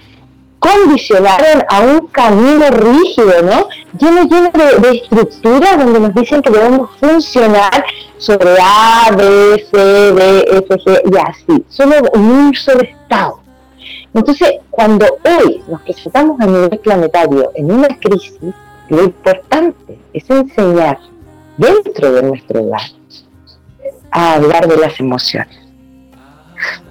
condicionaron 0.59 1.65
a 1.69 1.81
un 1.81 2.07
camino 2.09 2.69
rígido, 2.71 3.43
¿no? 3.43 3.69
Lleno, 3.99 4.23
lleno 4.25 4.51
de, 4.51 4.81
de 4.81 4.97
estructuras 4.99 5.79
donde 5.79 6.01
nos 6.01 6.15
dicen 6.15 6.43
que 6.43 6.51
debemos 6.51 6.91
funcionar 6.99 7.85
sobre 8.19 8.57
A, 8.61 9.11
B, 9.17 9.67
C, 9.71 9.79
D, 9.79 10.41
F, 10.59 10.75
G 10.75 11.01
y 11.13 11.17
así, 11.17 11.65
solo 11.69 11.95
un 12.15 12.55
solo 12.55 12.83
estado. 12.83 13.41
Entonces, 14.15 14.55
cuando 14.71 15.07
hoy 15.25 15.63
nos 15.69 15.83
presentamos 15.83 16.41
a 16.41 16.47
nivel 16.47 16.79
planetario 16.81 17.53
en 17.55 17.71
una 17.71 17.89
crisis, 17.89 18.39
lo 18.89 19.05
importante 19.05 19.99
es 20.13 20.29
enseñar 20.31 20.99
dentro 21.57 22.13
de 22.13 22.23
nuestro 22.23 22.63
hogar 22.63 22.91
a 24.11 24.35
hablar 24.35 24.67
de 24.67 24.77
las 24.77 24.99
emociones, 24.99 25.59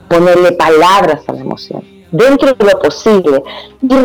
ponerle 0.07 0.51
palabras 0.53 1.21
a 1.27 1.33
la 1.33 1.41
emoción 1.41 1.96
dentro 2.11 2.53
de 2.53 2.65
lo 2.65 2.79
posible 2.79 3.43
y 3.81 3.95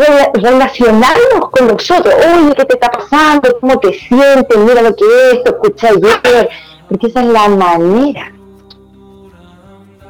relacionarnos 0.40 1.50
con 1.50 1.68
nosotros. 1.68 2.14
Oye, 2.14 2.54
¿qué 2.56 2.64
te 2.64 2.75
está 2.75 2.90
pasando? 2.90 3.56
¿Cómo 3.61 3.78
te 3.78 3.92
sientes? 3.92 4.59
Mira 4.59 4.82
lo 4.82 4.94
que 4.94 5.04
es 5.04 5.35
esto, 5.35 5.52
escuché 5.52 5.88
ayer. 5.88 6.49
Porque 6.88 7.06
esa 7.06 7.23
es 7.23 7.28
la 7.28 7.49
manera 7.49 8.32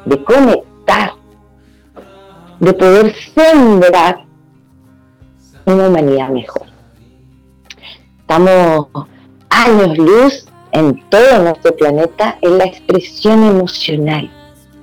de 0.05 0.23
conectar, 0.23 1.13
de 2.59 2.73
poder 2.73 3.15
sembrar 3.33 4.25
una 5.65 5.87
humanidad 5.87 6.29
mejor. 6.29 6.67
Estamos 8.19 8.87
años 9.49 9.97
luz 9.97 10.45
en 10.71 10.99
todo 11.09 11.43
nuestro 11.43 11.75
planeta 11.75 12.37
en 12.41 12.57
la 12.57 12.65
expresión 12.65 13.43
emocional. 13.43 14.29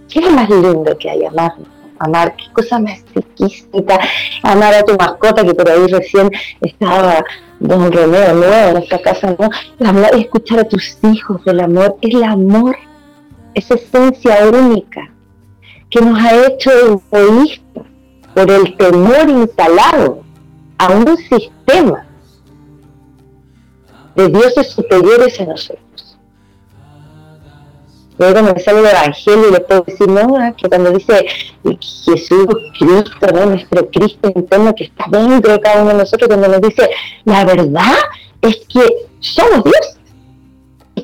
¿Qué 0.08 0.20
es 0.20 0.24
lo 0.24 0.30
más 0.32 0.48
lindo 0.48 0.96
que 0.98 1.10
hay, 1.10 1.24
amarnos? 1.24 1.79
Amar, 2.00 2.34
qué 2.34 2.44
cosa 2.52 2.80
más 2.80 3.04
exquisita, 3.14 4.00
amar 4.42 4.74
a 4.74 4.82
tu 4.82 4.96
mascota 4.96 5.44
que 5.44 5.54
por 5.54 5.70
ahí 5.70 5.86
recién 5.86 6.30
estaba 6.60 7.24
Don 7.60 7.92
Romeo 7.92 8.34
nuevo 8.34 8.70
en 8.70 8.82
esta 8.82 8.98
casa, 9.00 9.36
¿no? 9.38 9.50
Hablar, 9.86 10.14
escuchar 10.14 10.60
a 10.60 10.64
tus 10.64 10.96
hijos 11.02 11.44
del 11.44 11.60
amor, 11.60 11.96
el 12.00 12.24
amor, 12.24 12.76
esa 13.54 13.74
esencia 13.74 14.38
única 14.50 15.12
que 15.90 16.00
nos 16.00 16.18
ha 16.18 16.46
hecho 16.46 16.70
egoístas 17.12 17.84
por 18.34 18.50
el 18.50 18.76
temor 18.76 19.28
instalado 19.28 20.22
a 20.78 20.88
un 20.90 21.16
sistema 21.18 22.06
de 24.14 24.28
dioses 24.28 24.70
superiores 24.70 25.38
a 25.40 25.44
nosotros. 25.44 25.89
Luego 28.20 28.42
me 28.42 28.60
sale 28.60 28.80
el 28.80 28.86
Evangelio 28.86 29.48
y 29.48 29.52
le 29.52 29.60
puedo 29.60 29.80
decir, 29.80 30.06
no, 30.06 30.36
ah, 30.36 30.52
que 30.54 30.68
cuando 30.68 30.90
dice 30.90 31.26
Jesús, 32.04 32.46
Cristo, 32.78 33.46
nuestro 33.46 33.90
Cristo 33.90 34.30
interno 34.34 34.74
que 34.74 34.84
está 34.84 35.06
dentro 35.10 35.52
de 35.52 35.60
cada 35.60 35.80
uno 35.80 35.92
de 35.92 35.98
nosotros, 36.00 36.28
cuando 36.28 36.48
nos 36.48 36.60
dice, 36.60 36.90
la 37.24 37.46
verdad 37.46 37.94
es 38.42 38.56
que 38.68 39.06
somos 39.20 39.64
Dios 39.64 39.99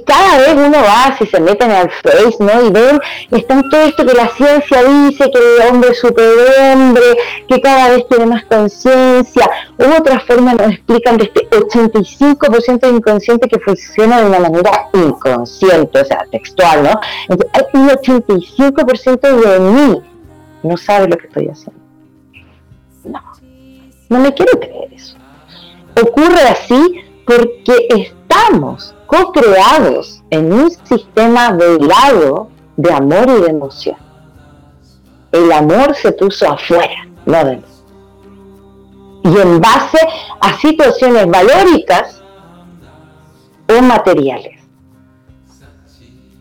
cada 0.07 0.39
vez 0.39 0.55
uno 0.55 0.79
va, 0.79 1.17
si 1.19 1.27
se 1.27 1.41
meten 1.41 1.71
al 1.71 1.91
Face, 1.91 2.37
¿no? 2.39 2.67
Y 2.67 2.71
ven, 2.71 2.99
están 3.31 3.69
todo 3.69 3.83
esto 3.83 4.07
que 4.07 4.15
la 4.15 4.29
ciencia 4.29 4.83
dice, 4.85 5.31
que 5.31 5.39
el 5.39 5.69
hombre 5.69 5.91
es 5.91 5.99
superhombre, 5.99 7.03
que 7.49 7.61
cada 7.61 7.91
vez 7.91 8.07
tiene 8.09 8.27
más 8.27 8.45
conciencia. 8.45 9.51
U 9.79 9.85
otras 9.99 10.23
formas 10.23 10.55
nos 10.55 10.73
explican 10.73 11.19
de 11.19 11.25
este 11.25 11.51
85% 11.51 12.81
de 12.81 12.89
inconsciente 12.89 13.49
que 13.49 13.59
funciona 13.59 14.21
de 14.21 14.27
una 14.27 14.39
manera 14.39 14.89
inconsciente, 14.95 16.01
o 16.01 16.05
sea, 16.05 16.25
textual, 16.31 16.85
¿no? 16.85 17.01
Entonces, 17.29 17.51
hay 17.53 17.81
un 17.81 17.89
85% 17.89 19.21
de 19.21 19.61
mí 19.61 20.03
no 20.63 20.77
sabe 20.77 21.09
lo 21.09 21.17
que 21.17 21.27
estoy 21.27 21.49
haciendo. 21.49 21.81
No, 23.05 23.21
no 24.09 24.19
me 24.19 24.35
quiero 24.35 24.59
creer 24.59 24.93
eso. 24.93 25.17
Ocurre 26.01 26.41
así 26.41 27.05
porque 27.25 27.87
estamos 27.89 28.96
co-creados 29.07 30.23
en 30.31 30.53
un 30.53 30.71
sistema 30.71 31.53
velado 31.53 32.51
de 32.77 32.93
amor 32.93 33.29
y 33.29 33.43
de 33.43 33.51
emoción. 33.51 33.97
El 35.33 35.51
amor 35.53 35.95
se 35.95 36.13
puso 36.13 36.49
afuera, 36.49 37.07
no 37.25 37.45
dentro. 37.45 37.71
Y 39.25 39.39
en 39.39 39.61
base 39.61 39.99
a 40.41 40.57
situaciones 40.59 41.27
valóricas 41.27 42.23
o 43.69 43.83
materiales. 43.83 44.61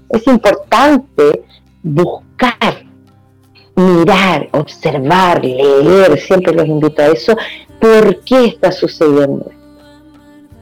Es 0.10 0.28
importante 0.28 1.44
buscar, 1.82 2.86
mirar, 3.76 4.50
observar, 4.52 5.44
leer, 5.44 6.20
siempre 6.20 6.54
los 6.54 6.68
invito 6.68 7.02
a 7.02 7.08
eso, 7.08 7.36
por 7.80 8.24
qué 8.24 8.46
está 8.46 8.72
sucediendo 8.72 9.52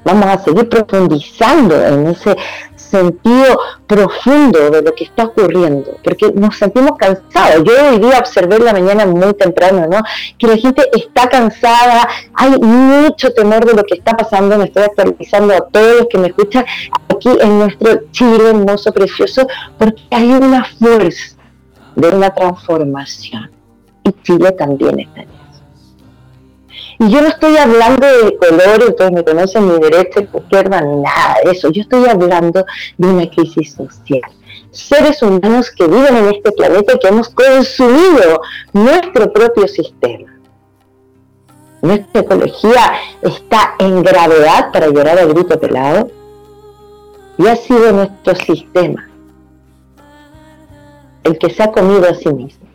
Vamos 0.03 0.25
a 0.25 0.37
seguir 0.39 0.67
profundizando 0.67 1.75
en 1.85 2.07
ese 2.07 2.35
sentido 2.75 3.57
profundo 3.87 4.69
de 4.69 4.81
lo 4.81 4.93
que 4.93 5.05
está 5.05 5.25
ocurriendo, 5.25 5.97
porque 6.03 6.31
nos 6.33 6.57
sentimos 6.57 6.91
cansados. 6.97 7.63
Yo 7.63 7.73
hoy 7.89 7.99
día 7.99 8.19
observé 8.19 8.59
la 8.59 8.73
mañana 8.73 9.05
muy 9.05 9.33
temprano, 9.33 9.87
¿no? 9.89 10.01
Que 10.37 10.47
la 10.47 10.57
gente 10.57 10.83
está 10.93 11.27
cansada, 11.27 12.07
hay 12.35 12.51
mucho 12.59 13.33
temor 13.33 13.65
de 13.65 13.73
lo 13.73 13.83
que 13.83 13.95
está 13.95 14.15
pasando, 14.15 14.57
me 14.57 14.65
estoy 14.65 14.83
actualizando 14.83 15.55
a 15.55 15.61
todos 15.61 15.97
los 15.99 16.07
que 16.07 16.17
me 16.19 16.27
escuchan 16.27 16.65
aquí 17.09 17.29
en 17.29 17.59
nuestro 17.59 18.01
Chile 18.11 18.49
hermoso, 18.49 18.91
precioso, 18.91 19.47
porque 19.79 20.03
hay 20.11 20.31
una 20.31 20.63
fuerza 20.65 21.35
de 21.95 22.09
una 22.09 22.29
transformación. 22.31 23.49
Y 24.03 24.11
Chile 24.21 24.51
también 24.51 24.99
está 24.99 25.21
en 25.21 25.42
y 26.99 27.09
yo 27.09 27.21
no 27.21 27.27
estoy 27.27 27.57
hablando 27.57 28.05
de 28.05 28.37
colores, 28.37 28.95
todos 28.95 29.11
me 29.11 29.23
conocen 29.23 29.67
ni 29.67 29.79
derecha 29.79 30.21
ni 30.21 30.39
izquierda, 30.39 30.81
ni 30.81 31.01
nada 31.01 31.37
de 31.43 31.51
eso. 31.51 31.69
Yo 31.69 31.81
estoy 31.81 32.05
hablando 32.07 32.65
de 32.97 33.07
una 33.07 33.29
crisis 33.29 33.73
social. 33.73 34.21
Seres 34.71 35.21
humanos 35.21 35.71
que 35.71 35.87
viven 35.87 36.15
en 36.15 36.27
este 36.29 36.51
planeta 36.51 36.93
y 36.93 36.99
que 36.99 37.07
hemos 37.07 37.29
consumido 37.29 38.41
nuestro 38.73 39.31
propio 39.31 39.67
sistema. 39.67 40.31
Nuestra 41.81 42.21
ecología 42.21 42.93
está 43.21 43.75
en 43.79 44.03
gravedad 44.03 44.71
para 44.71 44.87
llorar 44.87 45.19
a 45.19 45.25
grito 45.25 45.59
pelado 45.59 46.09
y 47.37 47.47
ha 47.47 47.55
sido 47.55 47.91
nuestro 47.91 48.35
sistema 48.35 49.09
el 51.23 51.37
que 51.37 51.49
se 51.49 51.63
ha 51.63 51.71
comido 51.71 52.07
a 52.07 52.13
sí 52.13 52.29
mismo. 52.29 52.67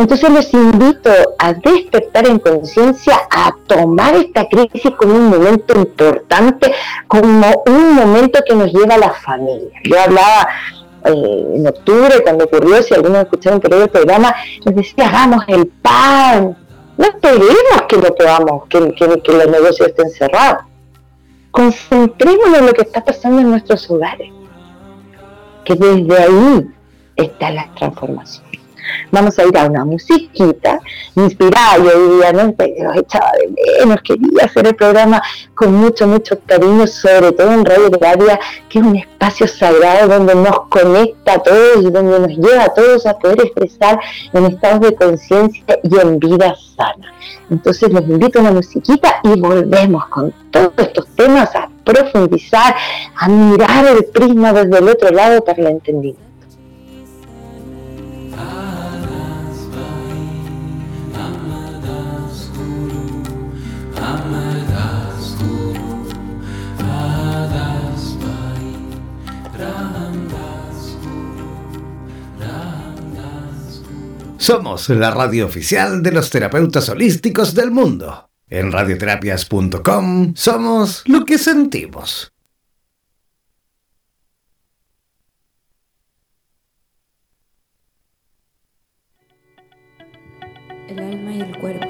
Entonces 0.00 0.30
les 0.30 0.54
invito 0.54 1.10
a 1.38 1.52
despertar 1.52 2.26
en 2.26 2.38
conciencia, 2.38 3.20
a 3.30 3.54
tomar 3.66 4.14
esta 4.14 4.48
crisis 4.48 4.92
como 4.96 5.14
un 5.14 5.28
momento 5.28 5.78
importante, 5.78 6.72
como 7.06 7.52
un 7.66 7.94
momento 7.96 8.40
que 8.48 8.54
nos 8.54 8.72
lleva 8.72 8.94
a 8.94 8.98
la 8.98 9.12
familia. 9.12 9.68
Yo 9.84 10.00
hablaba 10.00 10.48
eh, 11.04 11.52
en 11.54 11.66
octubre, 11.66 12.22
cuando 12.22 12.46
ocurrió, 12.46 12.82
si 12.82 12.94
algunos 12.94 13.24
escucharon 13.24 13.60
por 13.60 13.74
el 13.74 13.90
programa, 13.90 14.34
les 14.64 14.74
decía, 14.74 15.06
hagamos 15.06 15.44
el 15.48 15.66
pan. 15.66 16.56
No 16.96 17.04
esperemos 17.04 17.82
que 17.86 17.96
lo 17.98 18.14
podamos, 18.14 18.68
que, 18.68 18.94
que, 18.94 19.20
que 19.20 19.32
los 19.32 19.48
negocios 19.48 19.86
estén 19.86 20.08
cerrados. 20.08 20.64
Concentrémonos 21.50 22.58
en 22.58 22.66
lo 22.68 22.72
que 22.72 22.82
está 22.82 23.04
pasando 23.04 23.42
en 23.42 23.50
nuestros 23.50 23.90
hogares. 23.90 24.32
Que 25.62 25.74
desde 25.74 26.22
ahí 26.22 26.66
está 27.16 27.50
la 27.50 27.68
transformación 27.74 28.59
vamos 29.10 29.38
a 29.38 29.44
ir 29.44 29.56
a 29.56 29.66
una 29.66 29.84
musiquita 29.84 30.80
inspirada, 31.16 31.78
yo 31.78 32.08
diría, 32.08 32.32
¿no? 32.32 32.54
los 32.58 32.96
echaba 32.96 33.32
de 33.32 33.54
menos, 33.78 34.02
quería 34.02 34.44
hacer 34.44 34.66
el 34.66 34.74
programa 34.74 35.22
con 35.54 35.74
mucho, 35.74 36.06
mucho 36.06 36.38
cariño, 36.46 36.86
sobre 36.86 37.32
todo 37.32 37.52
en 37.52 37.64
Radio 37.64 37.90
Terapia, 37.90 38.40
que 38.68 38.78
es 38.78 38.84
un 38.84 38.96
espacio 38.96 39.46
sagrado 39.46 40.08
donde 40.08 40.34
nos 40.34 40.68
conecta 40.68 41.34
a 41.34 41.38
todos 41.42 41.84
y 41.84 41.90
donde 41.90 42.20
nos 42.20 42.36
lleva 42.36 42.64
a 42.64 42.74
todos 42.74 43.06
a 43.06 43.18
poder 43.18 43.40
expresar 43.40 44.00
en 44.32 44.46
estados 44.46 44.80
de 44.80 44.94
conciencia 44.94 45.78
y 45.82 45.98
en 45.98 46.18
vida 46.18 46.54
sana. 46.76 47.12
Entonces 47.50 47.92
les 47.92 48.02
invito 48.02 48.38
a 48.38 48.42
una 48.42 48.52
musiquita 48.52 49.20
y 49.24 49.38
volvemos 49.38 50.06
con 50.06 50.32
todos 50.50 50.72
estos 50.78 51.06
temas 51.16 51.54
a 51.54 51.68
profundizar, 51.84 52.74
a 53.16 53.28
mirar 53.28 53.86
el 53.86 54.04
prisma 54.06 54.52
desde 54.52 54.78
el 54.78 54.88
otro 54.88 55.10
lado 55.10 55.44
para 55.44 55.60
el 55.60 55.66
entendimiento. 55.66 56.29
Somos 74.50 74.88
la 74.88 75.12
radio 75.12 75.46
oficial 75.46 76.02
de 76.02 76.10
los 76.10 76.28
terapeutas 76.28 76.88
holísticos 76.88 77.54
del 77.54 77.70
mundo. 77.70 78.30
En 78.48 78.72
radioterapias.com 78.72 80.32
somos 80.34 81.04
lo 81.06 81.24
que 81.24 81.38
sentimos. 81.38 82.32
El 90.88 90.98
alma 90.98 91.32
y 91.32 91.40
el 91.42 91.58
cuerpo 91.60 91.89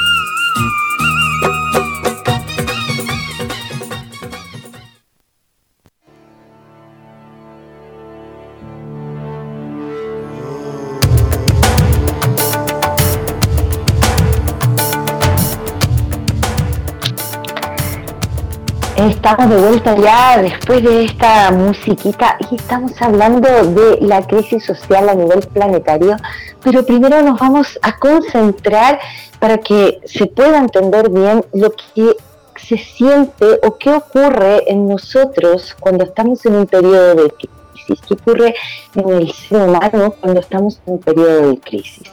Estamos 19.09 19.49
de 19.49 19.57
vuelta 19.57 19.95
ya 19.97 20.37
después 20.39 20.83
de 20.83 21.05
esta 21.05 21.49
musiquita 21.49 22.37
y 22.51 22.55
estamos 22.55 22.91
hablando 23.01 23.49
de 23.49 23.97
la 23.99 24.21
crisis 24.21 24.63
social 24.63 25.09
a 25.09 25.15
nivel 25.15 25.39
planetario, 25.39 26.17
pero 26.63 26.85
primero 26.85 27.19
nos 27.23 27.39
vamos 27.39 27.79
a 27.81 27.97
concentrar 27.97 28.99
para 29.39 29.57
que 29.57 30.01
se 30.05 30.27
pueda 30.27 30.59
entender 30.59 31.09
bien 31.09 31.43
lo 31.51 31.71
que 31.71 32.15
se 32.55 32.77
siente 32.77 33.59
o 33.63 33.75
qué 33.79 33.89
ocurre 33.89 34.69
en 34.71 34.87
nosotros 34.87 35.75
cuando 35.79 36.03
estamos 36.03 36.45
en 36.45 36.53
un 36.53 36.67
periodo 36.67 37.15
de 37.15 37.29
crisis 37.31 37.60
qué 37.85 38.13
ocurre 38.13 38.55
en 38.95 39.09
el 39.09 39.31
ser 39.31 39.61
humano 39.61 40.13
cuando 40.19 40.39
estamos 40.39 40.79
en 40.85 40.93
un 40.93 40.99
periodo 40.99 41.49
de 41.49 41.59
crisis. 41.59 42.03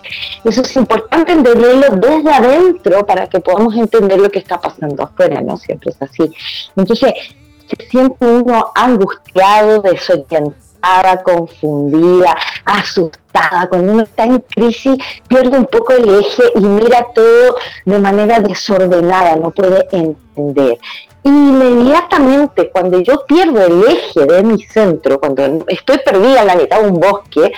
Eso 0.44 0.62
es 0.62 0.76
importante 0.76 1.32
entenderlo 1.32 1.96
desde 1.96 2.30
adentro 2.30 3.06
para 3.06 3.26
que 3.28 3.40
podamos 3.40 3.74
entender 3.76 4.18
lo 4.18 4.30
que 4.30 4.38
está 4.38 4.60
pasando 4.60 5.02
afuera, 5.02 5.40
¿no? 5.40 5.56
Siempre 5.56 5.90
es 5.90 6.02
así. 6.02 6.32
Entonces, 6.76 7.12
se 7.68 7.88
siente 7.88 8.24
uno 8.24 8.72
angustiado, 8.74 9.82
desorientada, 9.82 11.22
confundida, 11.22 12.36
asustada. 12.64 13.68
Cuando 13.68 13.92
uno 13.92 14.02
está 14.02 14.24
en 14.24 14.38
crisis, 14.40 14.96
pierde 15.28 15.58
un 15.58 15.66
poco 15.66 15.92
el 15.92 16.08
eje 16.20 16.42
y 16.54 16.60
mira 16.60 17.06
todo 17.14 17.56
de 17.84 17.98
manera 17.98 18.40
desordenada, 18.40 19.36
no 19.36 19.50
puede 19.50 19.86
entender 19.92 20.78
inmediatamente 21.28 22.70
cuando 22.70 23.00
yo 23.00 23.24
pierdo 23.26 23.64
el 23.64 23.84
eje 23.84 24.24
de 24.24 24.42
mi 24.42 24.62
centro, 24.62 25.20
cuando 25.20 25.64
estoy 25.68 25.98
perdida 25.98 26.40
en 26.40 26.46
la 26.46 26.56
mitad 26.56 26.82
de 26.82 26.88
un 26.88 26.98
bosque, 26.98 27.52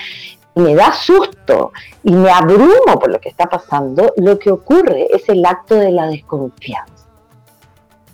me 0.54 0.74
da 0.74 0.92
susto 0.92 1.72
y 2.02 2.12
me 2.12 2.30
abrumo 2.30 2.98
por 2.98 3.10
lo 3.10 3.20
que 3.20 3.28
está 3.28 3.46
pasando, 3.46 4.12
lo 4.16 4.38
que 4.38 4.50
ocurre 4.50 5.06
es 5.10 5.28
el 5.28 5.44
acto 5.44 5.76
de 5.76 5.92
la 5.92 6.08
desconfianza. 6.08 6.94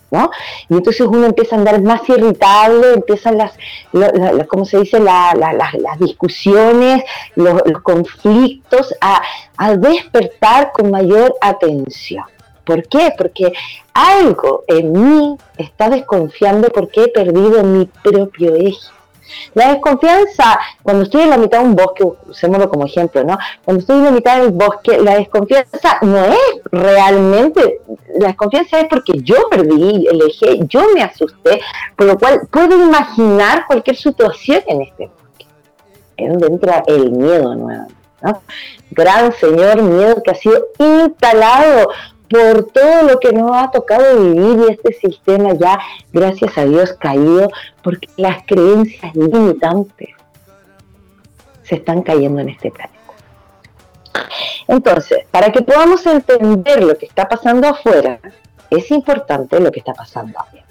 ¿no? 0.09 0.29
Y 0.69 0.75
entonces 0.75 1.05
uno 1.05 1.25
empieza 1.25 1.55
a 1.55 1.59
andar 1.59 1.81
más 1.81 2.07
irritable, 2.07 2.93
empiezan 2.93 3.37
las, 3.37 3.51
¿cómo 4.47 4.63
se 4.63 4.79
dice? 4.79 4.99
las 5.01 5.99
discusiones, 5.99 7.03
los, 7.35 7.61
conflictos 7.83 8.95
a 9.01 9.75
despertar 9.75 10.71
con 10.71 10.91
mayor 10.91 11.35
atención. 11.41 12.23
¿Por 12.67 12.83
qué? 12.89 13.13
Porque 13.17 13.53
algo 13.93 14.65
en 14.67 14.91
mí 14.91 15.37
está 15.57 15.89
desconfiando 15.89 16.67
porque 16.69 17.05
he 17.05 17.07
perdido 17.07 17.63
mi 17.63 17.85
propio 17.85 18.55
eje. 18.55 18.89
La 19.53 19.73
desconfianza, 19.73 20.59
cuando 20.83 21.03
estoy 21.03 21.21
en 21.21 21.29
la 21.29 21.37
mitad 21.37 21.59
de 21.59 21.65
un 21.65 21.75
bosque, 21.75 22.03
usémoslo 22.27 22.69
como 22.69 22.85
ejemplo, 22.85 23.23
¿no? 23.23 23.37
Cuando 23.63 23.81
estoy 23.81 23.97
en 23.97 24.03
la 24.05 24.11
mitad 24.11 24.41
del 24.41 24.51
bosque, 24.51 24.99
la 24.99 25.15
desconfianza 25.15 25.97
no 26.01 26.25
es 26.25 26.61
realmente, 26.71 27.81
la 28.19 28.27
desconfianza 28.27 28.81
es 28.81 28.87
porque 28.89 29.13
yo 29.21 29.35
perdí 29.49 30.07
el 30.07 30.21
eje, 30.21 30.59
yo 30.67 30.81
me 30.93 31.03
asusté, 31.03 31.61
por 31.95 32.07
lo 32.07 32.17
cual 32.17 32.41
puedo 32.51 32.83
imaginar 32.83 33.65
cualquier 33.67 33.95
situación 33.95 34.61
en 34.67 34.81
este 34.81 35.07
bosque. 35.07 35.45
Es 36.17 36.29
donde 36.29 36.47
entra 36.47 36.83
el 36.87 37.11
miedo 37.11 37.55
nuevamente. 37.55 37.95
¿no? 38.21 38.41
Gran 38.91 39.33
señor 39.33 39.81
miedo 39.81 40.21
que 40.23 40.31
ha 40.31 40.35
sido 40.35 40.67
instalado 40.79 41.89
por 42.29 42.65
todo 42.71 43.03
lo 43.03 43.19
que 43.19 43.31
nos 43.31 43.51
ha 43.53 43.71
tocado 43.71 44.19
vivir 44.21 44.65
y 44.67 44.71
este 44.71 44.93
sistema 44.93 45.53
ya, 45.53 45.79
gracias 46.11 46.57
a 46.57 46.65
Dios, 46.65 46.93
caído, 46.93 47.49
porque 47.81 48.07
las 48.17 48.43
creencias 48.45 49.15
limitantes 49.15 50.09
se 51.63 51.75
están 51.75 52.01
cayendo 52.01 52.41
en 52.41 52.49
este 52.49 52.71
planeta. 52.71 52.95
Entonces, 54.67 55.25
para 55.31 55.51
que 55.51 55.61
podamos 55.61 56.05
entender 56.05 56.83
lo 56.83 56.97
que 56.97 57.05
está 57.05 57.27
pasando 57.27 57.67
afuera, 57.67 58.19
es 58.69 58.91
importante 58.91 59.59
lo 59.59 59.71
que 59.71 59.79
está 59.79 59.93
pasando 59.93 60.37
afuera 60.39 60.66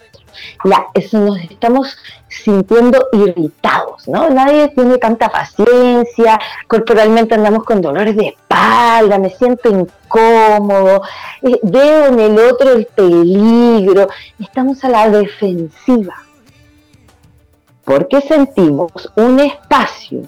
la, 0.65 0.87
nos 1.13 1.39
estamos 1.39 1.97
sintiendo 2.29 3.09
irritados, 3.13 4.09
¿no? 4.09 4.29
Nadie 4.31 4.69
tiene 4.69 4.99
tanta 4.99 5.29
paciencia, 5.29 6.39
corporalmente 6.67 7.35
andamos 7.35 7.65
con 7.65 7.81
dolores 7.81 8.17
de 8.17 8.29
espalda, 8.29 9.19
me 9.19 9.31
siento 9.31 9.69
incómodo, 9.69 11.03
eh, 11.43 11.59
veo 11.63 12.07
en 12.07 12.21
el 12.21 12.39
otro 12.39 12.73
el 12.73 12.87
peligro, 12.87 14.09
estamos 14.39 14.83
a 14.85 14.89
la 14.89 15.09
defensiva, 15.09 16.15
porque 17.85 18.21
sentimos 18.21 19.13
un 19.17 19.41
espacio 19.41 20.23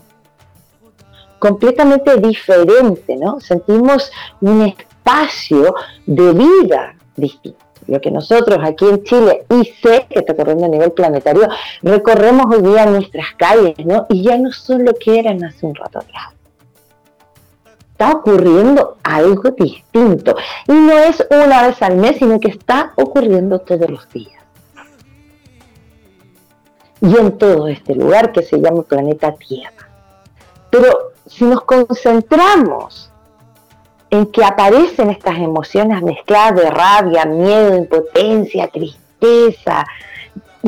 completamente 1.38 2.16
diferente, 2.16 3.16
¿no? 3.16 3.40
Sentimos 3.40 4.10
un 4.40 4.62
espacio 4.62 5.74
de 6.06 6.32
vida 6.32 6.94
distinto 7.16 7.67
lo 7.88 8.00
que 8.00 8.10
nosotros 8.10 8.58
aquí 8.62 8.86
en 8.86 9.02
Chile, 9.02 9.46
y 9.50 9.64
sé 9.82 10.06
que 10.08 10.20
está 10.20 10.34
ocurriendo 10.34 10.66
a 10.66 10.68
nivel 10.68 10.92
planetario, 10.92 11.48
recorremos 11.82 12.46
hoy 12.54 12.62
día 12.62 12.86
nuestras 12.86 13.34
calles, 13.36 13.74
¿no? 13.84 14.06
Y 14.10 14.22
ya 14.22 14.36
no 14.36 14.52
son 14.52 14.84
lo 14.84 14.92
que 14.94 15.18
eran 15.18 15.42
hace 15.42 15.66
un 15.66 15.74
rato 15.74 15.98
atrás. 15.98 16.34
Está 17.92 18.12
ocurriendo 18.12 18.98
algo 19.02 19.50
distinto. 19.50 20.36
Y 20.68 20.72
no 20.72 20.92
es 20.92 21.26
una 21.30 21.66
vez 21.66 21.82
al 21.82 21.96
mes, 21.96 22.18
sino 22.18 22.38
que 22.38 22.48
está 22.48 22.92
ocurriendo 22.96 23.58
todos 23.58 23.90
los 23.90 24.08
días. 24.10 24.40
Y 27.00 27.16
en 27.16 27.38
todo 27.38 27.68
este 27.68 27.94
lugar 27.94 28.32
que 28.32 28.42
se 28.42 28.60
llama 28.60 28.82
planeta 28.82 29.34
Tierra. 29.34 29.88
Pero 30.70 31.12
si 31.26 31.44
nos 31.44 31.62
concentramos 31.62 33.10
en 34.10 34.26
que 34.26 34.44
aparecen 34.44 35.10
estas 35.10 35.36
emociones 35.38 36.02
mezcladas 36.02 36.62
de 36.62 36.70
rabia, 36.70 37.24
miedo, 37.24 37.76
impotencia, 37.76 38.68
tristeza, 38.68 39.86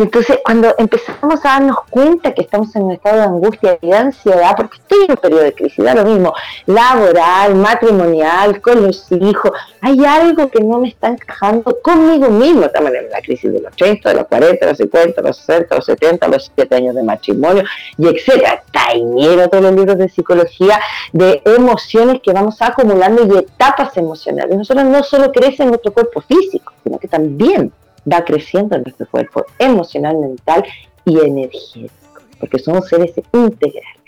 entonces, 0.03 0.39
cuando 0.45 0.75
empezamos 0.79 1.45
a 1.45 1.49
darnos 1.49 1.77
cuenta 1.91 2.33
que 2.33 2.43
estamos 2.43 2.75
en 2.77 2.83
un 2.83 2.93
estado 2.93 3.17
de 3.17 3.23
angustia 3.23 3.79
y 3.81 3.89
de 3.89 3.97
ansiedad, 3.97 4.55
porque 4.57 4.79
estoy 4.79 5.05
en 5.05 5.11
un 5.13 5.17
periodo 5.17 5.43
de 5.43 5.53
crisis, 5.53 5.85
da 5.85 5.95
lo 5.95 6.05
mismo, 6.05 6.35
laboral, 6.67 7.55
matrimonial, 7.55 8.61
con 8.61 8.83
los 8.83 9.11
hijos, 9.13 9.53
hay 9.81 10.05
algo 10.05 10.49
que 10.49 10.61
no 10.61 10.79
me 10.79 10.89
está 10.89 11.09
encajando 11.09 11.77
conmigo 11.83 12.29
mismo. 12.29 12.65
Estamos 12.65 12.93
en 12.93 13.11
la 13.11 13.21
crisis 13.21 13.53
de 13.53 13.61
los 13.61 13.75
30, 13.77 14.09
de 14.09 14.15
los 14.17 14.27
40, 14.27 14.67
de 14.67 14.73
los 14.73 14.79
50, 14.79 15.23
de 15.23 15.29
los 15.29 15.37
60, 15.37 15.69
de 15.69 15.77
los 15.77 15.85
70, 15.87 16.27
de 16.27 16.33
los 16.33 16.53
7 16.55 16.75
años 16.75 16.95
de 16.95 17.03
matrimonio, 17.03 17.65
y 17.97 18.09
etcétera. 18.09 18.63
Lleno 18.95 19.49
todos 19.49 19.63
los 19.63 19.73
libros 19.73 19.99
de 19.99 20.09
psicología 20.09 20.81
de 21.13 21.43
emociones 21.45 22.21
que 22.23 22.33
vamos 22.33 22.61
acumulando 22.61 23.25
y 23.25 23.39
etapas 23.39 23.97
emocionales. 23.97 24.57
Nosotros 24.57 24.85
no 24.87 25.03
solo 25.03 25.31
crece 25.31 25.63
en 25.63 25.69
nuestro 25.69 25.93
cuerpo 25.93 26.21
físico, 26.23 26.73
sino 26.83 26.99
que 26.99 27.07
también 27.07 27.73
va 28.11 28.25
creciendo 28.25 28.77
en 28.77 28.83
nuestro 28.83 29.09
cuerpo 29.09 29.45
emocional, 29.59 30.17
mental 30.17 30.65
y 31.05 31.19
energético, 31.19 32.21
porque 32.39 32.59
somos 32.59 32.89
seres 32.89 33.13
integrales. 33.33 34.01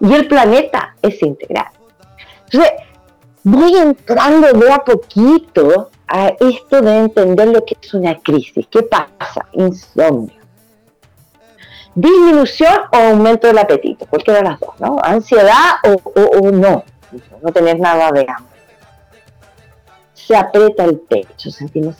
Y 0.00 0.12
el 0.12 0.26
planeta 0.26 0.96
es 1.02 1.22
integral. 1.22 1.68
Entonces, 2.46 2.72
voy 3.44 3.76
entrando 3.76 4.52
de 4.52 4.72
a 4.72 4.78
poquito 4.78 5.90
a 6.06 6.28
esto 6.40 6.80
de 6.80 6.98
entender 6.98 7.48
lo 7.48 7.64
que 7.64 7.76
es 7.80 7.94
una 7.94 8.18
crisis. 8.18 8.66
¿Qué 8.68 8.82
pasa? 8.82 9.46
Insomnio. 9.52 10.34
Disminución 11.94 12.72
o 12.92 12.96
aumento 12.96 13.46
del 13.46 13.58
apetito, 13.58 14.06
cualquiera 14.06 14.40
de 14.40 14.48
las 14.48 14.60
dos, 14.60 14.78
¿no? 14.78 14.98
Ansiedad 15.02 15.76
o, 15.84 16.50
no, 16.50 16.84
no 17.42 17.52
tener 17.52 17.78
nada 17.78 18.12
de 18.12 18.20
hambre. 18.28 18.60
Se 20.12 20.36
aprieta 20.36 20.84
el 20.84 20.98
pecho, 21.00 21.50
sentimos 21.50 21.96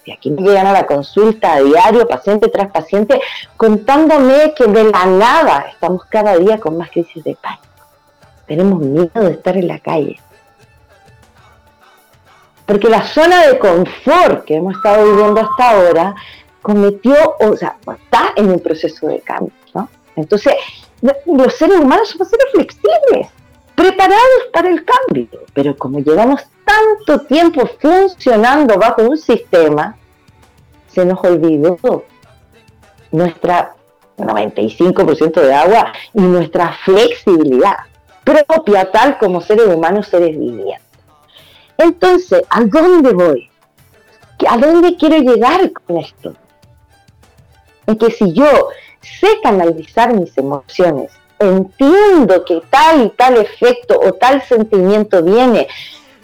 angustia. 0.00 0.14
Aquí 0.14 0.30
me 0.30 0.42
llegan 0.42 0.66
a 0.66 0.72
la 0.72 0.86
consulta 0.86 1.54
a 1.54 1.60
diario, 1.60 2.08
paciente 2.08 2.48
tras 2.48 2.70
paciente, 2.70 3.20
contándome 3.56 4.54
que 4.54 4.66
de 4.66 4.84
la 4.84 5.06
nada 5.06 5.66
estamos 5.72 6.04
cada 6.06 6.36
día 6.36 6.58
con 6.58 6.76
más 6.76 6.90
crisis 6.90 7.22
de 7.24 7.36
pánico. 7.36 7.64
Tenemos 8.46 8.80
miedo 8.80 9.10
de 9.14 9.32
estar 9.32 9.56
en 9.56 9.68
la 9.68 9.78
calle 9.78 10.18
porque 12.66 12.88
la 12.88 13.04
zona 13.04 13.48
de 13.48 13.58
confort 13.58 14.44
que 14.44 14.54
hemos 14.54 14.76
estado 14.76 15.04
viviendo 15.04 15.40
hasta 15.40 15.70
ahora 15.70 16.14
cometió, 16.62 17.16
o 17.40 17.56
sea, 17.56 17.76
está 18.00 18.32
en 18.36 18.48
un 18.48 18.60
proceso 18.60 19.08
de 19.08 19.18
cambio, 19.22 19.52
¿no? 19.74 19.88
Entonces, 20.14 20.54
los 21.00 21.52
seres 21.54 21.80
humanos 21.80 22.10
somos 22.10 22.28
seres 22.28 22.46
flexibles, 22.52 23.26
preparados 23.74 24.42
para 24.52 24.68
el 24.68 24.84
cambio, 24.84 25.26
pero 25.52 25.76
como 25.76 25.98
llevamos 25.98 26.42
tanto 26.70 27.24
tiempo 27.26 27.68
funcionando 27.80 28.78
bajo 28.78 29.02
un 29.02 29.16
sistema, 29.16 29.96
se 30.88 31.04
nos 31.04 31.22
olvidó 31.24 32.04
nuestra 33.10 33.74
95% 34.16 35.40
de 35.40 35.54
agua 35.54 35.92
y 36.14 36.20
nuestra 36.20 36.76
flexibilidad 36.84 37.76
propia 38.24 38.90
tal 38.90 39.18
como 39.18 39.40
seres 39.40 39.66
humanos, 39.66 40.06
seres 40.08 40.38
vivientes. 40.38 40.82
Entonces, 41.78 42.42
¿a 42.50 42.60
dónde 42.64 43.12
voy? 43.12 43.50
¿A 44.48 44.58
dónde 44.58 44.96
quiero 44.96 45.16
llegar 45.16 45.72
con 45.72 45.98
esto? 45.98 46.34
En 47.86 47.96
que 47.96 48.10
si 48.10 48.32
yo 48.32 48.68
sé 49.00 49.26
canalizar 49.42 50.14
mis 50.14 50.36
emociones, 50.36 51.10
entiendo 51.38 52.44
que 52.44 52.62
tal 52.70 53.06
y 53.06 53.08
tal 53.10 53.38
efecto 53.38 53.98
o 53.98 54.12
tal 54.12 54.42
sentimiento 54.42 55.22
viene 55.22 55.66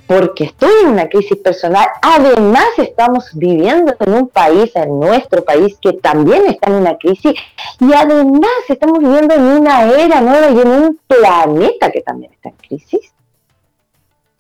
porque 0.07 0.45
estoy 0.45 0.71
en 0.85 0.91
una 0.91 1.09
crisis 1.09 1.37
personal, 1.39 1.89
además 2.01 2.67
estamos 2.79 3.31
viviendo 3.35 3.95
en 3.99 4.13
un 4.15 4.29
país, 4.29 4.71
en 4.77 5.01
nuestro 5.01 5.45
país, 5.45 5.77
que 5.81 5.95
también 5.95 6.47
está 6.47 6.71
en 6.71 6.77
una 6.77 6.97
crisis, 6.97 7.35
y 7.81 7.93
además 7.93 8.51
estamos 8.69 9.01
viviendo 9.01 9.35
en 9.35 9.43
una 9.43 9.91
era 9.93 10.21
nueva 10.21 10.51
y 10.51 10.61
en 10.61 10.69
un 10.69 11.01
planeta 11.07 11.91
que 11.91 12.03
también 12.03 12.33
está 12.33 12.51
en 12.51 12.57
crisis. 12.57 13.13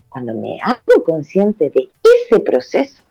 Cuando 0.08 0.34
me 0.34 0.60
hago 0.62 1.04
consciente 1.04 1.70
de 1.70 1.90
ese 2.02 2.40
proceso, 2.40 3.02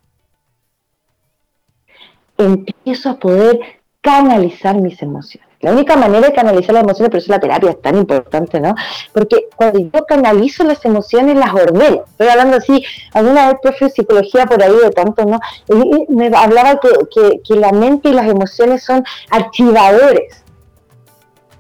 empiezo 2.38 3.10
a 3.10 3.20
poder 3.20 3.60
canalizar 4.02 4.76
mis 4.76 5.02
emociones. 5.02 5.44
La 5.65 5.71
única 5.71 5.95
manera 5.95 6.28
de 6.28 6.32
canalizar 6.32 6.75
las 6.75 6.84
emociones, 6.84 7.10
por 7.10 7.17
eso 7.17 7.32
la 7.32 7.39
terapia 7.39 7.71
es 7.71 7.82
tan 7.82 7.97
importante, 7.97 8.60
¿no? 8.60 8.75
Porque 9.12 9.47
cuando 9.56 9.80
yo 9.80 10.06
canalizo 10.06 10.63
las 10.63 10.86
emociones, 10.86 11.36
las 11.36 11.56
ordeno. 11.56 12.04
Estoy 12.08 12.28
hablando 12.28 12.58
así, 12.58 12.86
alguna 13.13 13.47
vez 13.47 13.58
profe 13.63 13.86
de 13.86 13.91
psicología 13.91 14.45
por 14.45 14.62
ahí 14.62 14.75
de 14.84 14.91
tanto, 14.91 15.25
¿no? 15.25 15.39
Y 15.67 16.13
me 16.13 16.28
hablaba 16.38 16.80
que, 16.80 17.41
que 17.43 17.56
la 17.56 17.71
mente 17.71 18.10
y 18.10 18.13
las 18.13 18.28
emociones 18.28 18.84
son 18.84 19.04
archivadores. 19.32 20.43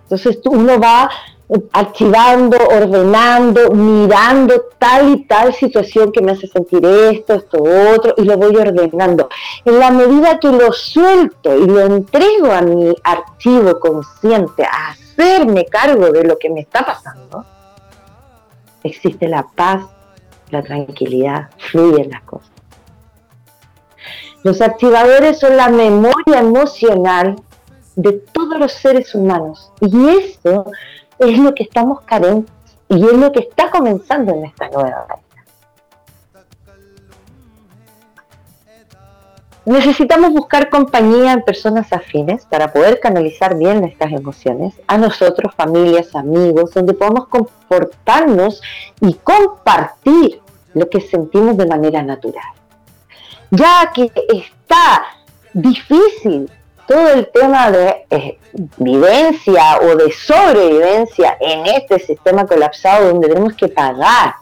Entonces 0.03 0.37
uno 0.45 0.79
va 0.79 1.09
archivando, 1.71 2.57
ordenando, 2.57 3.69
mirando 3.71 4.65
tal 4.79 5.09
y 5.09 5.25
tal 5.25 5.53
situación 5.53 6.11
que 6.11 6.21
me 6.21 6.31
hace 6.31 6.47
sentir 6.47 6.83
esto, 6.85 7.35
esto, 7.35 7.57
otro, 7.61 8.15
y 8.17 8.23
lo 8.23 8.37
voy 8.37 8.55
ordenando. 8.55 9.29
En 9.63 9.79
la 9.79 9.91
medida 9.91 10.39
que 10.39 10.51
lo 10.51 10.73
suelto 10.73 11.55
y 11.55 11.67
lo 11.67 11.81
entrego 11.81 12.51
a 12.51 12.61
mi 12.61 12.95
archivo 13.03 13.79
consciente, 13.79 14.63
a 14.63 14.89
hacerme 14.91 15.65
cargo 15.65 16.11
de 16.11 16.23
lo 16.23 16.37
que 16.37 16.49
me 16.49 16.61
está 16.61 16.85
pasando, 16.85 17.45
existe 18.83 19.27
la 19.27 19.45
paz, 19.55 19.83
la 20.49 20.63
tranquilidad, 20.63 21.49
fluyen 21.57 22.09
las 22.09 22.23
cosas. 22.23 22.51
Los 24.43 24.61
archivadores 24.61 25.39
son 25.39 25.57
la 25.57 25.69
memoria 25.69 26.39
emocional 26.39 27.35
de 27.95 28.13
todos 28.13 28.59
los 28.59 28.73
seres 28.73 29.15
humanos. 29.15 29.71
Y 29.81 30.09
eso 30.09 30.65
es 31.19 31.37
lo 31.39 31.53
que 31.53 31.63
estamos 31.63 32.01
carentes 32.01 32.53
y 32.89 33.03
es 33.03 33.13
lo 33.13 33.31
que 33.31 33.39
está 33.39 33.69
comenzando 33.71 34.33
en 34.33 34.45
esta 34.45 34.69
nueva 34.69 35.05
era. 35.05 35.25
Necesitamos 39.65 40.31
buscar 40.31 40.69
compañía 40.69 41.33
en 41.33 41.41
personas 41.41 41.91
afines 41.91 42.45
para 42.45 42.71
poder 42.71 42.99
canalizar 42.99 43.57
bien 43.57 43.83
estas 43.83 44.11
emociones, 44.11 44.75
a 44.85 44.95
nosotros, 44.95 45.55
familias, 45.55 46.15
amigos, 46.15 46.71
donde 46.71 46.93
podamos 46.93 47.27
comportarnos 47.29 48.61
y 49.01 49.15
compartir 49.15 50.39
lo 50.75 50.87
que 50.87 51.01
sentimos 51.01 51.57
de 51.57 51.65
manera 51.65 52.03
natural. 52.03 52.45
Ya 53.49 53.91
que 53.91 54.11
está 54.27 55.03
difícil 55.51 56.51
todo 56.87 57.09
el 57.09 57.27
tema 57.31 57.71
de 57.71 58.05
eh, 58.09 58.39
vivencia 58.77 59.79
o 59.81 59.95
de 59.95 60.11
sobrevivencia 60.11 61.37
en 61.39 61.65
este 61.65 61.99
sistema 61.99 62.45
colapsado 62.45 63.07
donde 63.07 63.27
tenemos 63.27 63.53
que 63.53 63.67
pagar 63.67 64.35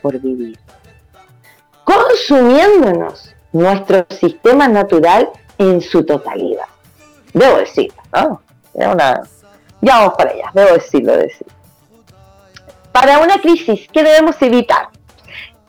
por 0.00 0.18
vivir, 0.18 0.58
consumiéndonos 1.84 3.34
nuestro 3.52 4.04
sistema 4.10 4.66
natural 4.66 5.30
en 5.58 5.80
su 5.80 6.04
totalidad. 6.04 6.66
Debo 7.32 7.58
decirlo, 7.58 8.02
¿no? 8.12 8.42
Una... 8.72 9.22
Ya 9.80 9.98
vamos 9.98 10.14
para 10.16 10.30
allá, 10.30 10.50
debo 10.54 10.74
decirlo, 10.74 11.16
decir. 11.16 11.46
Para 12.92 13.18
una 13.18 13.40
crisis, 13.40 13.88
¿qué 13.92 14.02
debemos 14.02 14.40
evitar? 14.42 14.88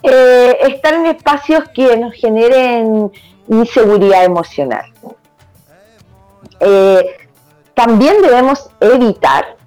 Eh, 0.01 0.57
estar 0.61 0.93
en 0.93 1.05
espacios 1.07 1.69
que 1.73 1.95
nos 1.97 2.13
generen 2.13 3.11
inseguridad 3.47 4.23
emocional 4.25 4.93
eh, 6.65 7.17
también 7.73 8.21
debemos 8.21 8.69
evitar 8.79 9.57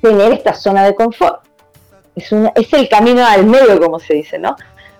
tener 0.00 0.32
esta 0.32 0.54
zona 0.54 0.84
de 0.84 0.94
confort. 0.94 1.40
Es, 2.14 2.30
es 2.32 2.72
el 2.72 2.88
camino 2.88 3.24
al 3.24 3.46
medio, 3.46 3.80
como 3.80 3.98
se 3.98 4.14
dice, 4.14 4.38
¿no? 4.38 4.56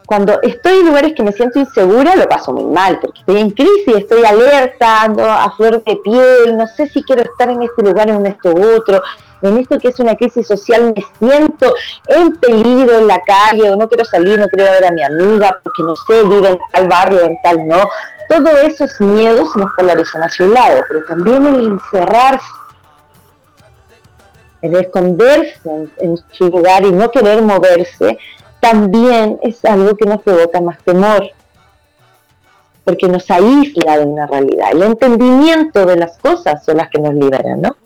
Cuando 0.06 0.40
estoy 0.42 0.80
en 0.80 0.86
lugares 0.86 1.14
que 1.14 1.22
me 1.22 1.32
siento 1.32 1.58
insegura, 1.58 2.16
lo 2.16 2.28
paso 2.28 2.52
muy 2.52 2.64
mal, 2.64 2.98
porque 3.00 3.20
estoy 3.20 3.40
en 3.40 3.50
crisis, 3.50 3.96
estoy 3.96 4.24
alerta, 4.24 5.04
a 5.04 5.50
flor 5.56 5.82
de 5.84 5.96
piel, 5.96 6.56
no 6.56 6.66
sé 6.66 6.88
si 6.88 7.02
quiero 7.02 7.22
estar 7.22 7.48
en 7.48 7.62
este 7.62 7.82
lugar 7.82 8.10
o 8.10 8.14
en 8.16 8.26
esto 8.26 8.52
otro, 8.52 9.02
en 9.42 9.58
esto 9.58 9.78
que 9.78 9.88
es 9.88 9.98
una 9.98 10.16
crisis 10.16 10.46
social 10.46 10.94
me 10.94 11.04
siento 11.18 11.74
en 12.06 12.36
peligro 12.36 12.98
en 12.98 13.08
la 13.08 13.20
calle, 13.20 13.70
o 13.70 13.76
no 13.76 13.88
quiero 13.88 14.04
salir, 14.04 14.38
no 14.38 14.48
quiero 14.48 14.70
ver 14.70 14.84
a 14.84 14.92
mi 14.92 15.02
amiga, 15.02 15.58
porque 15.62 15.82
no 15.82 15.96
sé, 15.96 16.22
vive 16.22 16.50
en 16.50 16.58
tal 16.72 16.88
barrio, 16.88 17.20
en 17.22 17.38
tal 17.42 17.66
no. 17.66 17.88
Todo 18.28 18.56
esos 18.58 19.00
miedos 19.00 19.54
nos 19.56 19.72
polarizan 19.76 20.22
hacia 20.22 20.46
un 20.46 20.54
lado, 20.54 20.82
pero 20.88 21.04
también 21.04 21.46
el 21.46 21.66
encerrarse, 21.66 22.46
el 24.62 24.76
esconderse 24.76 25.60
en, 25.98 26.16
su 26.30 26.48
lugar 26.48 26.84
y 26.84 26.92
no 26.92 27.10
querer 27.10 27.42
moverse, 27.42 28.18
también 28.60 29.40
es 29.42 29.64
algo 29.64 29.96
que 29.96 30.06
nos 30.06 30.22
provoca 30.22 30.60
más 30.60 30.78
temor, 30.84 31.28
porque 32.84 33.08
nos 33.08 33.28
aísla 33.28 33.98
de 33.98 34.06
una 34.06 34.26
realidad. 34.26 34.68
El 34.70 34.84
entendimiento 34.84 35.84
de 35.84 35.96
las 35.96 36.16
cosas 36.18 36.64
son 36.64 36.76
las 36.76 36.88
que 36.88 37.00
nos 37.00 37.14
liberan, 37.14 37.60
¿no? 37.60 37.76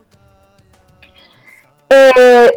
Eh, 1.88 2.50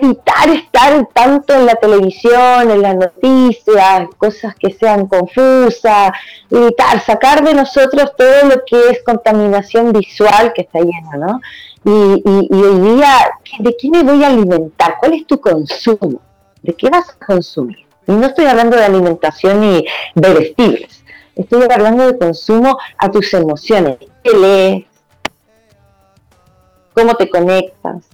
evitar 0.00 0.48
estar 0.48 1.06
tanto 1.12 1.52
en 1.52 1.66
la 1.66 1.74
televisión, 1.74 2.70
en 2.70 2.82
las 2.82 2.96
noticias, 2.96 4.08
cosas 4.16 4.54
que 4.54 4.72
sean 4.72 5.06
confusas, 5.06 6.12
evitar, 6.50 7.00
sacar 7.00 7.44
de 7.44 7.54
nosotros 7.54 8.12
todo 8.16 8.48
lo 8.48 8.64
que 8.66 8.90
es 8.90 9.02
contaminación 9.04 9.92
visual 9.92 10.52
que 10.54 10.62
está 10.62 10.80
lleno, 10.80 11.10
¿no? 11.18 11.40
Y, 11.84 12.22
y, 12.50 12.62
hoy 12.62 12.96
día, 12.96 13.30
¿de 13.58 13.76
qué 13.78 13.90
me 13.90 14.02
voy 14.02 14.24
a 14.24 14.28
alimentar? 14.28 14.96
¿Cuál 14.98 15.14
es 15.14 15.26
tu 15.26 15.38
consumo? 15.38 16.20
¿De 16.62 16.72
qué 16.72 16.88
vas 16.88 17.10
a 17.10 17.26
consumir? 17.26 17.78
Y 18.06 18.12
no 18.12 18.26
estoy 18.26 18.46
hablando 18.46 18.76
de 18.76 18.84
alimentación 18.84 19.64
y 19.64 19.86
de 20.14 20.34
vestibles, 20.34 21.04
estoy 21.36 21.62
hablando 21.70 22.06
de 22.06 22.18
consumo 22.18 22.78
a 22.96 23.10
tus 23.10 23.34
emociones. 23.34 23.98
¿Qué 24.22 24.32
lees? 24.32 24.84
¿Cómo 26.94 27.14
te 27.16 27.28
conectas? 27.28 28.13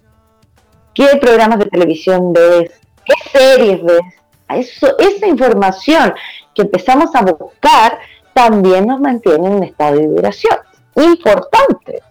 Qué 0.95 1.17
programas 1.21 1.59
de 1.59 1.67
televisión 1.67 2.33
ves, 2.33 2.71
qué 3.05 3.15
series 3.31 3.83
ves. 3.83 4.01
Esa 4.49 5.27
información 5.27 6.13
que 6.55 6.63
empezamos 6.63 7.15
a 7.15 7.23
buscar 7.23 7.99
también 8.33 8.87
nos 8.87 9.01
mantiene 9.01 9.47
en 9.47 9.55
un 9.55 9.63
estado 9.63 9.97
de 9.97 10.09
vibración. 10.09 10.57
Importante. 10.97 12.03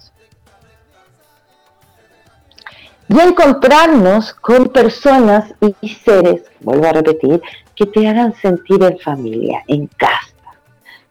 Y 3.10 3.20
encontrarnos 3.20 4.34
con 4.34 4.70
personas 4.70 5.54
y 5.82 5.90
seres, 5.90 6.44
vuelvo 6.60 6.88
a 6.88 6.94
repetir, 6.94 7.42
que 7.76 7.88
te 7.88 8.08
hagan 8.08 8.36
sentir 8.36 8.84
en 8.84 9.00
familia, 9.00 9.64
en 9.68 9.88
casa. 9.88 10.36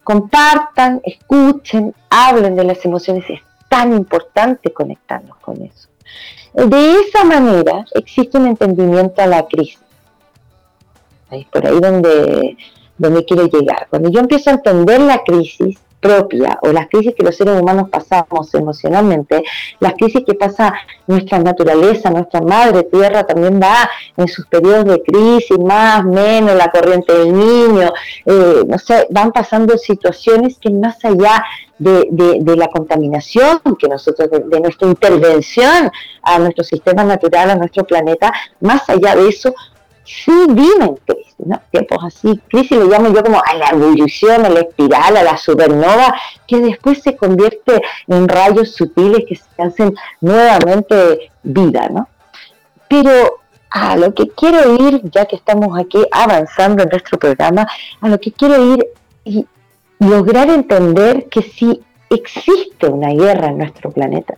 Compartan, 0.05 1.01
escuchen, 1.05 1.95
hablen 2.09 2.57
de 2.57 2.65
las 2.65 2.85
emociones. 2.85 3.25
Es 3.29 3.41
tan 3.69 3.93
importante 3.93 4.73
conectarnos 4.73 5.37
con 5.39 5.61
eso. 5.63 5.89
De 6.55 6.95
esa 7.01 7.25
manera 7.25 7.85
existe 7.95 8.39
un 8.39 8.47
entendimiento 8.47 9.21
a 9.23 9.27
la 9.27 9.47
crisis. 9.47 9.79
Es 11.31 11.47
por 11.47 11.67
ahí 11.67 11.79
donde, 11.79 12.57
donde 12.97 13.25
quiero 13.25 13.47
llegar. 13.47 13.87
Cuando 13.91 14.11
yo 14.11 14.21
empiezo 14.21 14.51
a 14.51 14.55
entender 14.55 15.01
la 15.01 15.23
crisis, 15.23 15.79
propia 16.01 16.59
o 16.63 16.73
las 16.73 16.89
crisis 16.89 17.15
que 17.15 17.25
los 17.25 17.37
seres 17.37 17.61
humanos 17.61 17.89
pasamos 17.91 18.53
emocionalmente, 18.55 19.43
las 19.81 19.95
crisis 19.95 20.23
que 20.25 20.35
pasa 20.35 20.73
nuestra 21.07 21.39
naturaleza, 21.39 22.11
nuestra 22.11 22.41
madre 22.41 22.85
tierra 22.85 23.25
también 23.25 23.61
va 23.61 23.89
en 24.17 24.29
sus 24.29 24.47
periodos 24.47 24.85
de 24.87 25.03
crisis, 25.03 25.59
más, 25.59 26.05
menos, 26.05 26.55
la 26.55 26.71
corriente 26.71 27.13
del 27.13 27.33
niño, 27.33 27.93
eh, 28.27 28.63
no 28.67 28.79
sé, 28.79 29.07
van 29.11 29.33
pasando 29.33 29.77
situaciones 29.77 30.59
que 30.59 30.71
más 30.71 31.05
allá 31.05 31.45
de, 31.79 32.57
la 32.57 32.69
contaminación 32.69 33.61
que 33.79 33.89
nosotros, 33.89 34.31
de, 34.31 34.41
de, 34.41 34.61
nuestra 34.61 34.89
intervención 34.89 35.91
a 36.23 36.39
nuestro 36.39 36.65
sistema 36.65 37.05
natural, 37.05 37.51
a 37.51 37.55
nuestro 37.55 37.85
planeta, 37.85 38.33
más 38.61 38.89
allá 38.91 39.15
de 39.15 39.29
eso, 39.29 39.55
sí 40.09 40.33
viven 40.49 40.97
crisis, 41.05 41.35
¿no? 41.39 41.61
Tiempos 41.71 41.99
así, 42.03 42.41
crisis 42.49 42.79
le 42.79 42.87
llamo 42.87 43.13
yo 43.13 43.23
como 43.23 43.43
a 43.45 43.55
la 43.55 43.69
evolución, 43.71 44.45
a 44.45 44.49
la 44.49 44.61
espiral, 44.61 45.17
a 45.17 45.23
la 45.23 45.37
supernova, 45.37 46.15
que 46.47 46.59
después 46.59 47.03
se 47.03 47.17
convierte 47.17 47.83
en 48.07 48.27
rayos 48.27 48.75
sutiles 48.75 49.25
que 49.29 49.37
se 49.37 49.63
hacen 49.63 49.95
nuevamente 50.21 51.31
vida, 51.43 51.89
¿no? 51.91 52.09
Pero 52.89 53.41
a 53.71 53.97
lo 53.97 54.15
que 54.15 54.29
quiero 54.31 54.89
ir, 54.89 55.03
ya 55.11 55.27
que 55.27 55.37
estamos 55.37 55.79
aquí 55.79 55.99
avanzando 56.11 56.83
en 56.83 56.89
nuestro 56.89 57.19
programa, 57.19 57.69
a 58.01 58.09
lo 58.09 58.19
que 58.19 58.33
quiero 58.33 58.75
ir 58.75 58.87
y 59.25 59.47
lograr 59.99 60.49
entender 60.49 61.29
que 61.29 61.43
si 61.43 61.83
existe 62.09 62.87
una 62.87 63.11
guerra 63.11 63.49
en 63.49 63.59
nuestro 63.59 63.91
planeta, 63.91 64.37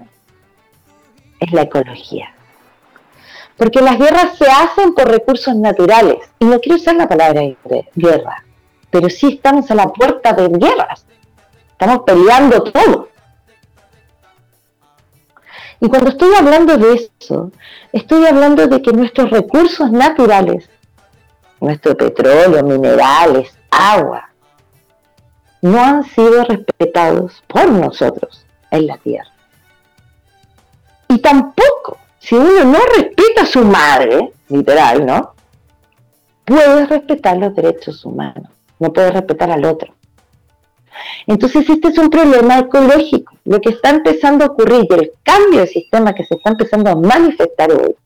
es 1.39 1.53
la 1.53 1.63
ecología 1.63 2.35
porque 3.61 3.83
las 3.83 3.99
guerras 3.99 4.39
se 4.39 4.47
hacen 4.47 4.95
por 4.95 5.07
recursos 5.07 5.55
naturales. 5.55 6.17
Y 6.39 6.47
no 6.47 6.59
quiero 6.61 6.79
usar 6.79 6.97
la 6.97 7.07
palabra 7.07 7.43
guerra, 7.95 8.43
pero 8.89 9.11
sí 9.11 9.35
estamos 9.35 9.71
a 9.71 9.75
la 9.75 9.93
puerta 9.93 10.33
de 10.33 10.49
guerras. 10.49 11.05
Estamos 11.73 11.99
peleando 12.07 12.63
todo. 12.63 13.11
Y 15.79 15.89
cuando 15.91 16.09
estoy 16.09 16.35
hablando 16.37 16.79
de 16.79 17.11
eso, 17.21 17.53
estoy 17.93 18.25
hablando 18.25 18.67
de 18.67 18.81
que 18.81 18.93
nuestros 18.95 19.29
recursos 19.29 19.93
naturales, 19.93 20.71
nuestro 21.61 21.95
petróleo, 21.95 22.65
minerales, 22.65 23.55
agua, 23.71 24.31
no 25.61 25.85
han 25.85 26.05
sido 26.05 26.45
respetados 26.45 27.45
por 27.47 27.71
nosotros 27.71 28.47
en 28.71 28.87
la 28.87 28.97
Tierra. 28.97 29.31
Y 31.09 31.19
tampoco 31.19 31.99
si 32.21 32.35
uno 32.35 32.65
no 32.65 32.79
respeta 32.97 33.43
a 33.43 33.47
su 33.47 33.65
madre, 33.65 34.33
literal, 34.49 35.05
¿no? 35.05 35.35
Puede 36.45 36.87
respetar 36.87 37.37
los 37.39 37.55
derechos 37.55 38.05
humanos, 38.05 38.49
no 38.79 38.93
puede 38.93 39.11
respetar 39.11 39.51
al 39.51 39.65
otro. 39.65 39.95
Entonces 41.27 41.69
este 41.69 41.89
es 41.89 41.99
un 41.99 42.11
problema 42.11 42.59
ecológico. 42.59 43.33
Lo 43.45 43.61
que 43.61 43.71
está 43.71 43.91
empezando 43.91 44.45
a 44.45 44.49
ocurrir 44.49 44.87
y 44.89 44.95
el 44.95 45.13
cambio 45.23 45.61
de 45.61 45.67
sistema 45.67 46.15
que 46.15 46.25
se 46.25 46.35
está 46.35 46.51
empezando 46.51 46.91
a 46.91 46.95
manifestar 46.95 47.73
hoy 47.73 47.97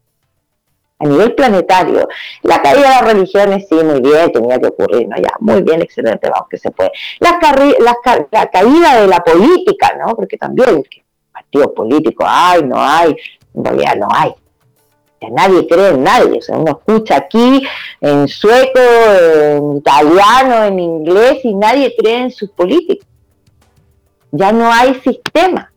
a 1.00 1.06
nivel 1.06 1.34
planetario, 1.34 2.08
la 2.42 2.62
caída 2.62 2.82
de 2.82 3.02
las 3.02 3.04
religiones, 3.04 3.66
sí, 3.68 3.74
muy 3.74 4.00
bien, 4.00 4.30
tenía 4.30 4.58
que 4.60 4.68
ocurrir, 4.68 5.08
¿no? 5.08 5.16
Ya, 5.16 5.34
muy 5.40 5.60
bien, 5.62 5.82
excelente, 5.82 6.30
vamos, 6.30 6.48
que 6.48 6.56
se 6.56 6.70
puede. 6.70 6.92
La, 7.18 7.38
la, 8.30 8.46
caída 8.46 9.00
de 9.00 9.08
la 9.08 9.18
política, 9.18 9.96
¿no? 9.98 10.14
Porque 10.14 10.36
también, 10.36 10.84
partidos 11.32 11.72
políticos 11.74 12.26
hay, 12.28 12.62
no 12.62 12.80
hay, 12.80 13.16
en 13.54 13.64
realidad 13.64 13.96
no 13.96 14.08
hay. 14.12 14.34
nadie 15.30 15.66
cree 15.66 15.88
en 15.90 16.02
nadie. 16.04 16.38
O 16.38 16.42
sea, 16.42 16.58
uno 16.58 16.72
escucha 16.72 17.16
aquí 17.16 17.66
en 18.00 18.28
sueco, 18.28 18.78
en 18.78 19.76
italiano, 19.78 20.64
en 20.64 20.78
inglés 20.78 21.44
y 21.44 21.54
nadie 21.54 21.94
cree 21.96 22.24
en 22.24 22.30
sus 22.30 22.50
políticos. 22.50 23.06
Ya 24.32 24.52
no 24.52 24.70
hay 24.70 24.94
sistema. 24.96 25.72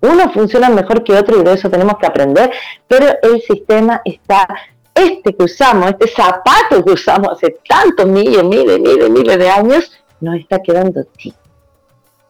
Uno 0.00 0.32
funciona 0.32 0.68
mejor 0.68 1.04
que 1.04 1.12
otro 1.12 1.40
y 1.40 1.44
de 1.44 1.52
eso 1.52 1.70
tenemos 1.70 1.96
que 1.96 2.06
aprender, 2.06 2.50
pero 2.88 3.06
el 3.22 3.40
sistema 3.40 4.02
está, 4.04 4.48
este 4.92 5.32
que 5.32 5.44
usamos, 5.44 5.90
este 5.90 6.08
zapato 6.08 6.84
que 6.84 6.90
usamos 6.90 7.28
hace 7.34 7.56
tantos 7.68 8.06
miles, 8.06 8.42
miles, 8.42 8.80
miles, 8.80 9.08
miles 9.08 9.38
de 9.38 9.48
años, 9.48 9.92
nos 10.20 10.40
está 10.40 10.60
quedando 10.60 11.04
chico. 11.16 11.38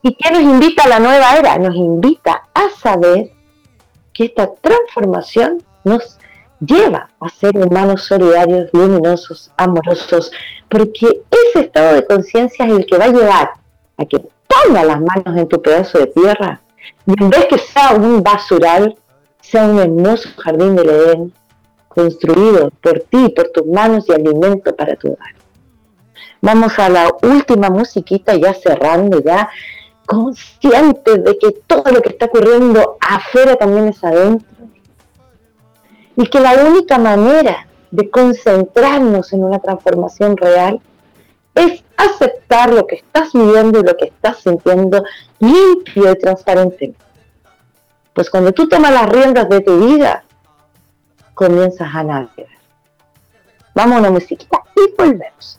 ¿Y 0.02 0.14
qué 0.14 0.30
nos 0.30 0.42
invita 0.42 0.84
a 0.84 0.88
la 0.88 0.98
nueva 0.98 1.34
era? 1.36 1.56
Nos 1.56 1.74
invita 1.74 2.42
a 2.52 2.68
saber 2.78 3.32
que 4.12 4.24
esta 4.24 4.50
transformación 4.60 5.62
nos 5.84 6.18
lleva 6.60 7.08
a 7.20 7.28
ser 7.28 7.56
humanos 7.56 8.04
solidarios, 8.04 8.70
luminosos, 8.72 9.50
amorosos, 9.56 10.30
porque 10.68 11.22
ese 11.30 11.66
estado 11.66 11.94
de 11.94 12.06
conciencia 12.06 12.66
es 12.66 12.72
el 12.72 12.86
que 12.86 12.98
va 12.98 13.06
a 13.06 13.12
llevar 13.12 13.50
a 13.96 14.04
que 14.04 14.22
ponga 14.46 14.84
las 14.84 15.00
manos 15.00 15.36
en 15.36 15.48
tu 15.48 15.60
pedazo 15.60 15.98
de 15.98 16.06
tierra 16.06 16.60
y 17.06 17.20
en 17.20 17.30
vez 17.30 17.46
que 17.46 17.58
sea 17.58 17.94
un 17.94 18.22
basural, 18.22 18.94
sea 19.40 19.64
un 19.64 19.78
hermoso 19.78 20.28
jardín 20.38 20.76
del 20.76 20.88
Edén, 20.88 21.32
construido 21.88 22.70
por 22.80 23.00
ti, 23.00 23.28
por 23.30 23.48
tus 23.48 23.66
manos 23.66 24.08
y 24.08 24.12
alimento 24.12 24.74
para 24.74 24.96
tu 24.96 25.08
hogar. 25.08 25.34
Vamos 26.40 26.78
a 26.78 26.88
la 26.88 27.08
última 27.22 27.70
musiquita, 27.70 28.34
ya 28.34 28.54
cerrando, 28.54 29.22
ya 29.22 29.48
conscientes 30.12 31.24
de 31.24 31.38
que 31.38 31.52
todo 31.66 31.90
lo 31.90 32.02
que 32.02 32.10
está 32.10 32.26
ocurriendo 32.26 32.96
afuera 33.00 33.56
también 33.56 33.88
es 33.88 34.02
adentro. 34.04 34.48
Y 36.16 36.26
que 36.26 36.40
la 36.40 36.54
única 36.64 36.98
manera 36.98 37.66
de 37.90 38.10
concentrarnos 38.10 39.32
en 39.32 39.44
una 39.44 39.58
transformación 39.58 40.36
real 40.36 40.80
es 41.54 41.82
aceptar 41.96 42.72
lo 42.72 42.86
que 42.86 42.96
estás 42.96 43.32
viviendo 43.32 43.80
y 43.80 43.82
lo 43.82 43.96
que 43.96 44.06
estás 44.06 44.38
sintiendo 44.38 45.04
limpio 45.38 46.10
y 46.10 46.18
transparente. 46.18 46.94
Pues 48.12 48.30
cuando 48.30 48.52
tú 48.52 48.68
tomas 48.68 48.92
las 48.92 49.08
riendas 49.08 49.48
de 49.48 49.60
tu 49.60 49.86
vida, 49.86 50.24
comienzas 51.34 51.88
a 51.94 52.02
navegar. 52.02 52.46
Vamos 53.74 53.96
a 53.96 54.00
una 54.00 54.10
musiquita 54.10 54.62
y 54.76 54.94
volvemos. 54.96 55.58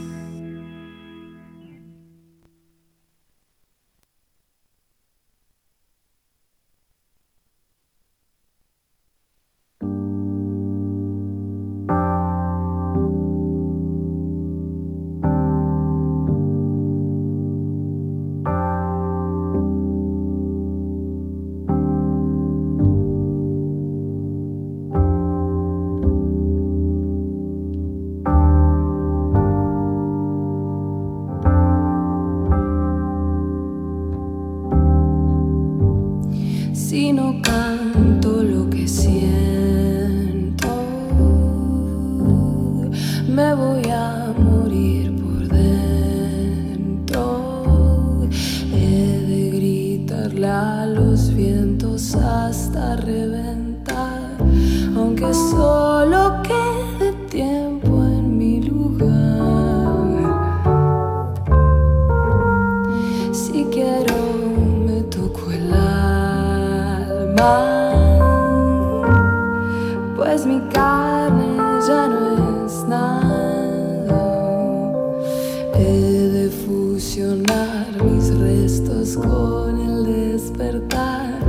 He 75.81 76.29
de 76.37 76.49
fusionar 76.49 77.87
mis 78.03 78.37
restos 78.37 79.17
con 79.17 79.81
el 79.81 80.05
despertar, 80.05 81.39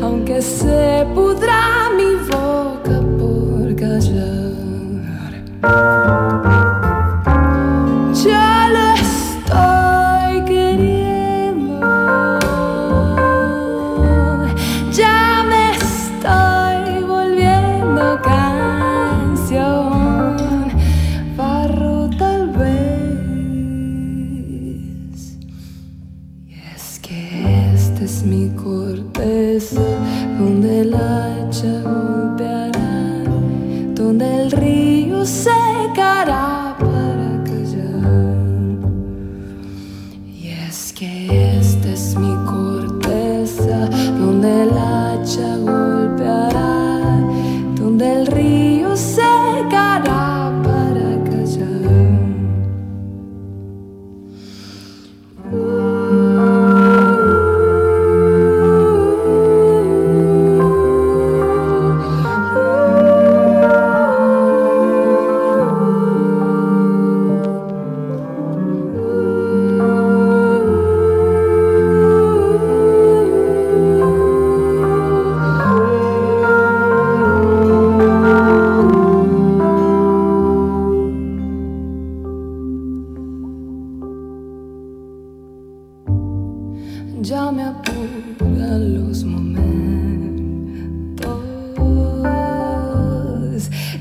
aunque 0.00 0.40
se 0.40 1.06
pudra 1.14 1.65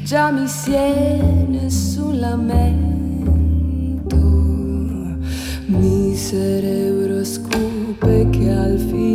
momentos, 0.06 0.10
ya 0.10 0.32
mi 0.32 0.48
sien 0.48 1.56
es 1.56 1.98
un 1.98 2.22
lamento, 2.22 3.28
mi 5.68 6.16
cerebro 6.16 7.22
escupe 7.22 8.28
que 8.32 8.52
al 8.52 8.78
final 8.80 9.15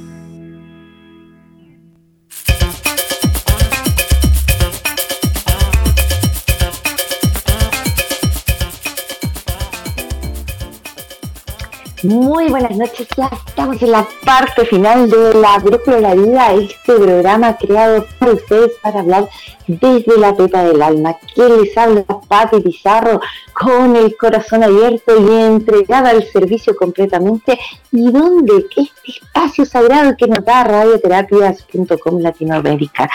Muy 12.03 12.49
buenas 12.49 12.75
noches, 12.75 13.07
ya 13.15 13.29
estamos 13.45 13.79
en 13.79 13.91
la 13.91 14.07
parte 14.25 14.65
final 14.65 15.07
de 15.07 15.35
la 15.35 15.59
Brújula 15.59 15.97
de 15.97 16.01
la 16.01 16.15
Vida, 16.15 16.53
este 16.53 16.95
programa 16.95 17.55
creado 17.57 18.07
por 18.17 18.29
ustedes 18.29 18.71
para 18.81 19.01
hablar 19.01 19.29
desde 19.67 20.17
la 20.17 20.35
pepa 20.35 20.63
del 20.63 20.81
alma. 20.81 21.15
que 21.35 21.47
les 21.47 21.77
habla? 21.77 22.03
Pati 22.27 22.59
Pizarro, 22.59 23.21
con 23.53 23.95
el 23.95 24.17
corazón 24.17 24.63
abierto 24.63 25.13
y 25.15 25.41
entregada 25.41 26.09
al 26.09 26.23
servicio 26.23 26.75
completamente. 26.75 27.59
¿Y 27.91 28.11
dónde? 28.11 28.65
Este 28.75 28.91
espacio 29.05 29.65
sagrado 29.65 30.15
que 30.17 30.25
nos 30.25 30.43
da 30.43 30.63
radioterapias.com 30.63 32.19
Latinoamérica. 32.19 33.09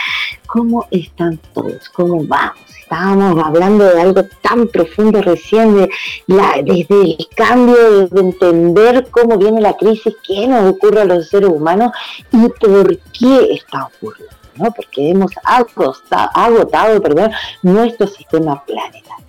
¿Cómo 0.57 0.86
están 0.90 1.38
todos? 1.52 1.86
¿Cómo 1.90 2.24
vamos? 2.24 2.57
estábamos 2.80 3.44
hablando 3.44 3.84
de 3.84 4.00
algo 4.00 4.24
tan 4.40 4.68
profundo 4.68 5.20
recién, 5.20 5.76
de 5.76 5.90
desde 6.26 7.02
el 7.02 7.28
cambio 7.36 8.09
de 8.09 8.20
entender 8.20 9.07
cómo 9.11 9.36
viene 9.36 9.61
la 9.61 9.76
crisis, 9.76 10.14
qué 10.26 10.46
nos 10.46 10.70
ocurre 10.70 11.02
a 11.02 11.04
los 11.04 11.28
seres 11.28 11.50
humanos 11.50 11.92
y 12.32 12.48
por 12.48 12.96
qué 12.96 13.52
está 13.52 13.84
ocurriendo, 13.86 14.34
¿no? 14.54 14.70
porque 14.70 15.11
hemos 15.11 15.30
agotado, 15.44 16.30
agotado 16.32 17.02
perdón, 17.02 17.32
nuestro 17.62 18.07
sistema 18.07 18.64
planetario. 18.64 19.26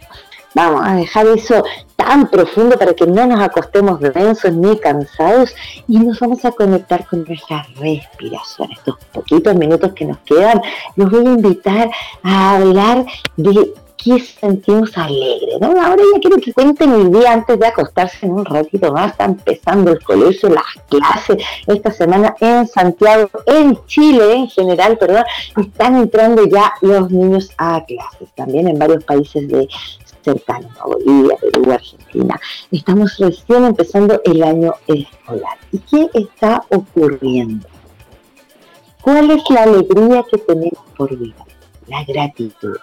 Vamos 0.57 0.81
a 0.83 0.95
dejar 0.95 1.27
eso 1.27 1.63
tan 1.95 2.31
profundo 2.31 2.79
para 2.79 2.95
que 2.95 3.05
no 3.05 3.27
nos 3.27 3.39
acostemos 3.39 3.99
densos 3.99 4.51
ni 4.53 4.75
cansados 4.79 5.53
y 5.87 5.99
nos 5.99 6.19
vamos 6.19 6.43
a 6.45 6.51
conectar 6.51 7.05
con 7.05 7.25
nuestra 7.25 7.67
respiración. 7.75 8.71
Estos 8.71 8.95
poquitos 9.13 9.53
minutos 9.53 9.93
que 9.93 10.05
nos 10.05 10.17
quedan, 10.25 10.59
los 10.95 11.11
voy 11.11 11.27
a 11.27 11.29
invitar 11.29 11.91
a 12.23 12.55
hablar 12.55 13.05
de 13.35 13.71
qué 13.97 14.19
sentimos 14.19 14.97
alegre. 14.97 15.59
Ahora 15.61 16.01
ya 16.13 16.19
quiero 16.19 16.37
que 16.37 16.51
cuenten 16.51 17.11
mi 17.11 17.19
día 17.19 17.33
antes 17.33 17.59
de 17.59 17.67
acostarse 17.67 18.25
en 18.25 18.31
un 18.31 18.45
ratito 18.45 18.91
más. 18.91 19.11
Está 19.11 19.25
empezando 19.25 19.91
el 19.91 20.03
colegio, 20.03 20.49
las 20.49 20.65
clases 20.89 21.37
esta 21.67 21.91
semana 21.91 22.35
en 22.39 22.67
Santiago, 22.67 23.29
en 23.45 23.77
Chile 23.85 24.33
en 24.33 24.47
general, 24.47 24.97
perdón, 24.97 25.23
están 25.55 25.97
entrando 25.97 26.47
ya 26.47 26.73
los 26.81 27.11
niños 27.11 27.51
a 27.59 27.83
clases. 27.85 28.29
También 28.33 28.67
en 28.67 28.79
varios 28.79 29.03
países 29.03 29.47
de 29.47 29.67
cercanos, 30.27 30.71
a 30.79 30.87
Bolivia, 30.87 31.37
Perú, 31.39 31.71
Argentina. 31.71 32.39
Estamos 32.71 33.17
recién 33.17 33.63
empezando 33.63 34.21
el 34.25 34.43
año 34.43 34.73
escolar. 34.87 35.57
¿Y 35.71 35.79
qué 35.79 36.09
está 36.13 36.63
ocurriendo? 36.69 37.65
¿Cuál 39.01 39.31
es 39.31 39.43
la 39.49 39.63
alegría 39.63 40.25
que 40.29 40.37
tenemos 40.37 40.83
por 40.97 41.09
vivir? 41.09 41.33
La 41.87 42.03
gratitud. 42.03 42.77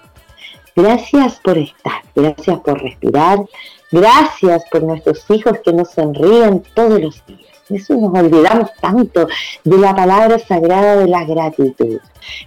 Gracias 0.75 1.39
por 1.45 1.59
estar, 1.59 2.03
gracias 2.17 2.59
por 2.61 2.83
respirar, 2.83 3.45
gracias 3.93 4.65
por 4.71 4.83
nuestros 4.83 5.25
hijos 5.31 5.59
que 5.65 5.73
nos 5.73 5.91
sonríen 5.91 6.65
todos 6.75 7.01
los 7.01 7.27
días. 7.27 7.54
Eso 7.71 7.95
nos 7.95 8.13
olvidamos 8.15 8.71
tanto 8.81 9.27
de 9.65 9.79
la 9.79 9.95
palabra 9.95 10.39
sagrada 10.39 10.97
de 10.97 11.09
la 11.09 11.25
gratitud. 11.25 11.99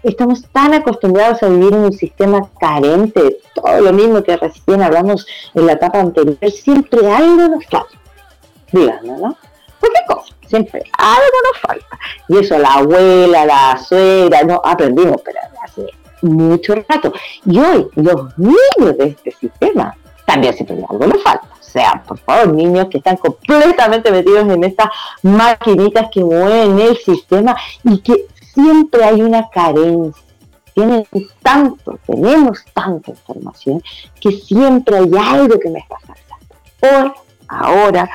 Estamos 0.04 0.44
tan 0.52 0.74
acostumbrados 0.74 1.42
a 1.42 1.50
vivir 1.50 1.74
en 1.74 1.80
un 1.80 1.94
sistema 1.94 2.48
carente, 2.60 3.40
todo 3.54 3.82
lo 3.82 3.94
mismo 3.94 4.22
que 4.24 4.38
recién 4.38 4.82
hablamos 4.84 5.26
en 5.56 5.66
la 5.66 5.74
etapa 5.74 6.00
anterior, 6.00 6.38
siempre 6.52 7.12
algo 7.12 7.48
nos 7.48 7.66
falta. 7.66 7.98
Díganlo, 8.72 9.18
¿no? 9.18 9.38
¿Por 9.80 9.90
qué 9.92 10.00
cosa? 10.08 10.36
Siempre 10.46 10.84
algo 10.98 11.38
nos 11.52 11.62
falta. 11.62 12.00
Y 12.30 12.38
eso 12.38 12.58
la 12.60 12.74
abuela, 12.76 13.46
la 13.46 13.78
suegra, 13.78 14.44
no 14.44 14.62
aprendimos, 14.64 15.22
pero 15.24 15.40
hace 15.64 15.88
mucho 16.22 16.76
rato. 16.88 17.12
Y 17.46 17.60
hoy 17.60 17.88
los 17.96 18.38
niños 18.38 18.98
de 18.98 19.06
este 19.08 19.32
sistema 19.32 19.96
también 20.26 20.54
siempre 20.54 20.78
algo 20.88 21.08
nos 21.08 21.24
falta 21.24 21.57
sea, 21.68 22.04
por 22.08 22.18
favor, 22.20 22.54
niños 22.54 22.88
que 22.90 22.98
están 22.98 23.18
completamente 23.18 24.12
metidos 24.12 24.50
en 24.50 24.64
estas 24.64 24.88
maquinitas 25.22 26.10
que 26.12 26.24
mueven 26.24 26.80
el 26.80 26.98
sistema 26.98 27.56
y 27.84 28.00
que 28.00 28.26
siempre 28.54 29.04
hay 29.04 29.22
una 29.22 29.50
carencia. 29.50 30.24
Tienen 30.74 31.08
tanto, 31.42 32.00
tenemos 32.06 32.64
tanta 32.74 33.12
información 33.12 33.82
que 34.22 34.32
siempre 34.32 34.98
hay 34.98 35.12
algo 35.20 35.60
que 35.60 35.70
me 35.70 35.80
está 35.80 35.98
faltando. 36.00 36.56
Hoy, 36.82 37.12
ahora, 37.48 38.10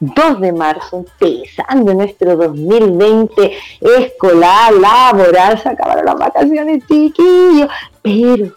2 0.00 0.40
de 0.40 0.52
marzo, 0.52 1.04
empezando 1.20 1.94
nuestro 1.94 2.36
2020 2.36 3.56
escolar, 3.80 4.72
laboral, 4.72 5.60
se 5.60 5.68
acabaron 5.68 6.04
las 6.04 6.16
vacaciones, 6.16 6.84
chiquillos, 6.88 7.68
pero, 8.02 8.52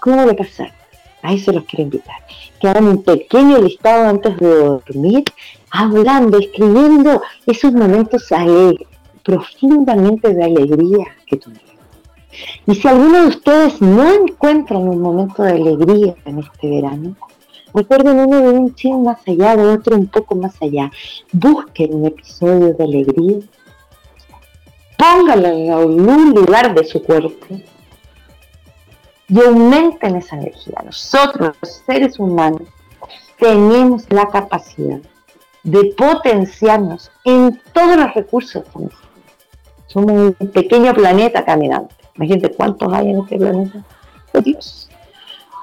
¿cómo 0.00 0.24
le 0.24 0.34
pasar? 0.34 0.72
Ahí 1.22 1.38
se 1.38 1.52
los 1.52 1.64
quiero 1.64 1.84
invitar. 1.84 2.16
Que 2.60 2.68
hagan 2.68 2.88
un 2.88 3.02
pequeño 3.02 3.58
listado 3.58 4.08
antes 4.08 4.36
de 4.38 4.54
dormir, 4.54 5.24
hablando, 5.70 6.38
escribiendo 6.38 7.20
esos 7.46 7.72
momentos 7.72 8.30
alegres, 8.32 8.86
profundamente 9.22 10.32
de 10.32 10.44
alegría 10.44 11.06
que 11.26 11.36
tuvieron. 11.36 11.74
Y 12.66 12.74
si 12.74 12.88
alguno 12.88 13.22
de 13.22 13.28
ustedes 13.28 13.80
no 13.80 14.12
encuentran 14.12 14.88
un 14.88 15.00
momento 15.00 15.42
de 15.42 15.52
alegría 15.52 16.14
en 16.24 16.40
este 16.40 16.68
verano, 16.68 17.16
recuerden 17.72 18.18
uno 18.20 18.40
de 18.40 18.48
un 18.50 18.74
chin 18.74 19.02
más 19.02 19.18
allá, 19.26 19.56
de 19.56 19.68
otro 19.68 19.96
un 19.96 20.06
poco 20.06 20.34
más 20.34 20.54
allá. 20.60 20.90
Busquen 21.32 21.94
un 21.94 22.06
episodio 22.06 22.72
de 22.72 22.84
alegría, 22.84 23.38
pónganlo 24.96 25.48
en 25.48 25.72
algún 25.72 26.30
lugar 26.30 26.74
de 26.74 26.84
su 26.84 27.02
cuerpo 27.02 27.46
y 29.28 29.40
aumenten 29.40 30.16
esa 30.16 30.36
energía. 30.36 30.76
Nosotros, 30.84 31.56
los 31.60 31.82
seres 31.86 32.18
humanos, 32.18 32.62
tenemos 33.38 34.04
la 34.10 34.26
capacidad 34.28 35.00
de 35.62 35.84
potenciarnos 35.96 37.10
en 37.24 37.60
todos 37.72 37.96
los 37.96 38.14
recursos 38.14 38.64
Somos 39.86 40.34
un 40.38 40.48
pequeño 40.52 40.92
planeta 40.94 41.44
caminante. 41.44 41.94
Imagínate 42.16 42.54
cuántos 42.54 42.92
hay 42.92 43.10
en 43.10 43.20
este 43.20 43.38
planeta. 43.38 43.82
Oh, 44.32 44.40
Dios. 44.40 44.88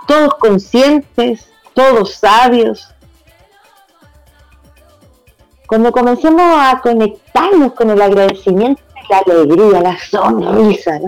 Todos 0.08 0.36
conscientes, 0.36 1.50
todos 1.74 2.16
sabios. 2.16 2.94
Cuando 5.68 5.92
comencemos 5.92 6.42
a 6.44 6.82
conectarnos 6.82 7.74
con 7.74 7.92
el 7.92 8.02
agradecimiento, 8.02 8.82
la 9.10 9.20
alegría, 9.20 9.82
la 9.82 9.98
sonrisa, 10.00 11.00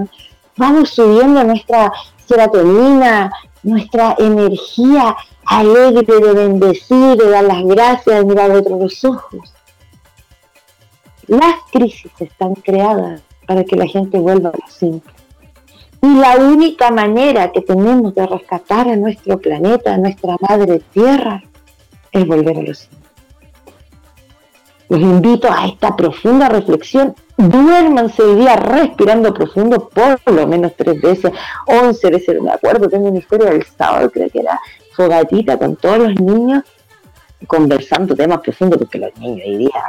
vamos 0.56 0.89
subiendo 0.89 1.43
nuestra 1.43 1.91
serotonina, 2.28 3.32
nuestra 3.64 4.16
energía 4.18 5.16
alegre 5.46 6.20
de 6.20 6.34
bendecir, 6.34 7.18
de 7.18 7.30
dar 7.30 7.44
las 7.44 7.64
gracias, 7.64 8.20
de 8.20 8.26
mirar 8.26 8.52
otros 8.52 8.80
los 8.80 9.04
ojos. 9.04 9.54
Las 11.28 11.56
crisis 11.72 12.12
están 12.20 12.56
creadas 12.56 13.22
para 13.48 13.64
que 13.64 13.76
la 13.76 13.88
gente 13.88 14.20
vuelva 14.20 14.50
a 14.50 14.58
lo 14.58 14.68
simple. 14.68 15.14
Y 16.02 16.16
la 16.16 16.36
única 16.38 16.92
manera 16.92 17.52
que 17.52 17.62
tenemos 17.62 18.14
de 18.14 18.28
rescatar 18.28 18.90
a 18.90 18.96
nuestro 18.96 19.38
planeta, 19.40 19.94
a 19.94 19.98
nuestra 19.98 20.36
madre 20.42 20.82
tierra, 20.92 21.42
es 22.12 22.28
volver 22.28 22.58
a 22.58 22.62
lo 22.62 22.74
simple. 22.74 23.03
Los 24.94 25.02
invito 25.02 25.52
a 25.52 25.66
esta 25.66 25.96
profunda 25.96 26.50
reflexión. 26.50 27.16
Duérmanse 27.36 28.22
el 28.22 28.38
día 28.38 28.56
respirando 28.56 29.34
profundo 29.34 29.89
por 29.89 30.20
lo 30.32 30.46
menos 30.46 30.74
tres 30.78 31.02
veces, 31.02 31.32
once 31.66 32.12
veces, 32.12 32.39
me 32.39 32.52
acuerdo, 32.52 32.88
tengo 32.88 33.10
una 33.10 33.18
historia 33.18 33.50
del 33.50 33.66
sábado, 33.66 34.12
creo 34.12 34.30
que 34.30 34.41
era 34.41 34.60
fogatita 34.96 35.58
con 35.58 35.78
todos 35.78 35.98
los 35.98 36.22
niños, 36.22 36.62
conversando 37.48 38.16
temas 38.16 38.41
profundos, 38.41 38.78
porque 38.78 39.00
los 39.00 39.18
niños 39.18 39.41
hoy 39.48 39.58
día 39.58 39.84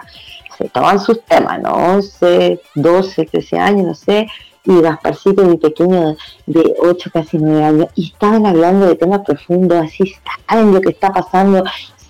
se 0.56 0.70
toman 0.70 0.98
sus 0.98 1.22
temas, 1.24 1.60
¿no? 1.60 1.74
11, 1.74 2.62
12, 2.74 3.26
13 3.26 3.58
años, 3.58 3.86
no 3.86 3.94
sé, 3.94 4.26
y 4.64 4.80
Gasparcito, 4.80 5.44
mi 5.44 5.58
pequeño 5.58 6.16
de 6.46 6.74
8, 6.80 7.10
casi 7.12 7.36
9 7.36 7.62
años, 7.62 7.88
y 7.94 8.06
estaban 8.06 8.46
hablando 8.46 8.86
de 8.86 8.94
temas 8.94 9.20
profundos, 9.20 9.84
así 9.84 10.14
saben 10.48 10.72
lo 10.72 10.80
que 10.80 10.88
está 10.88 11.12
pasando, 11.12 11.62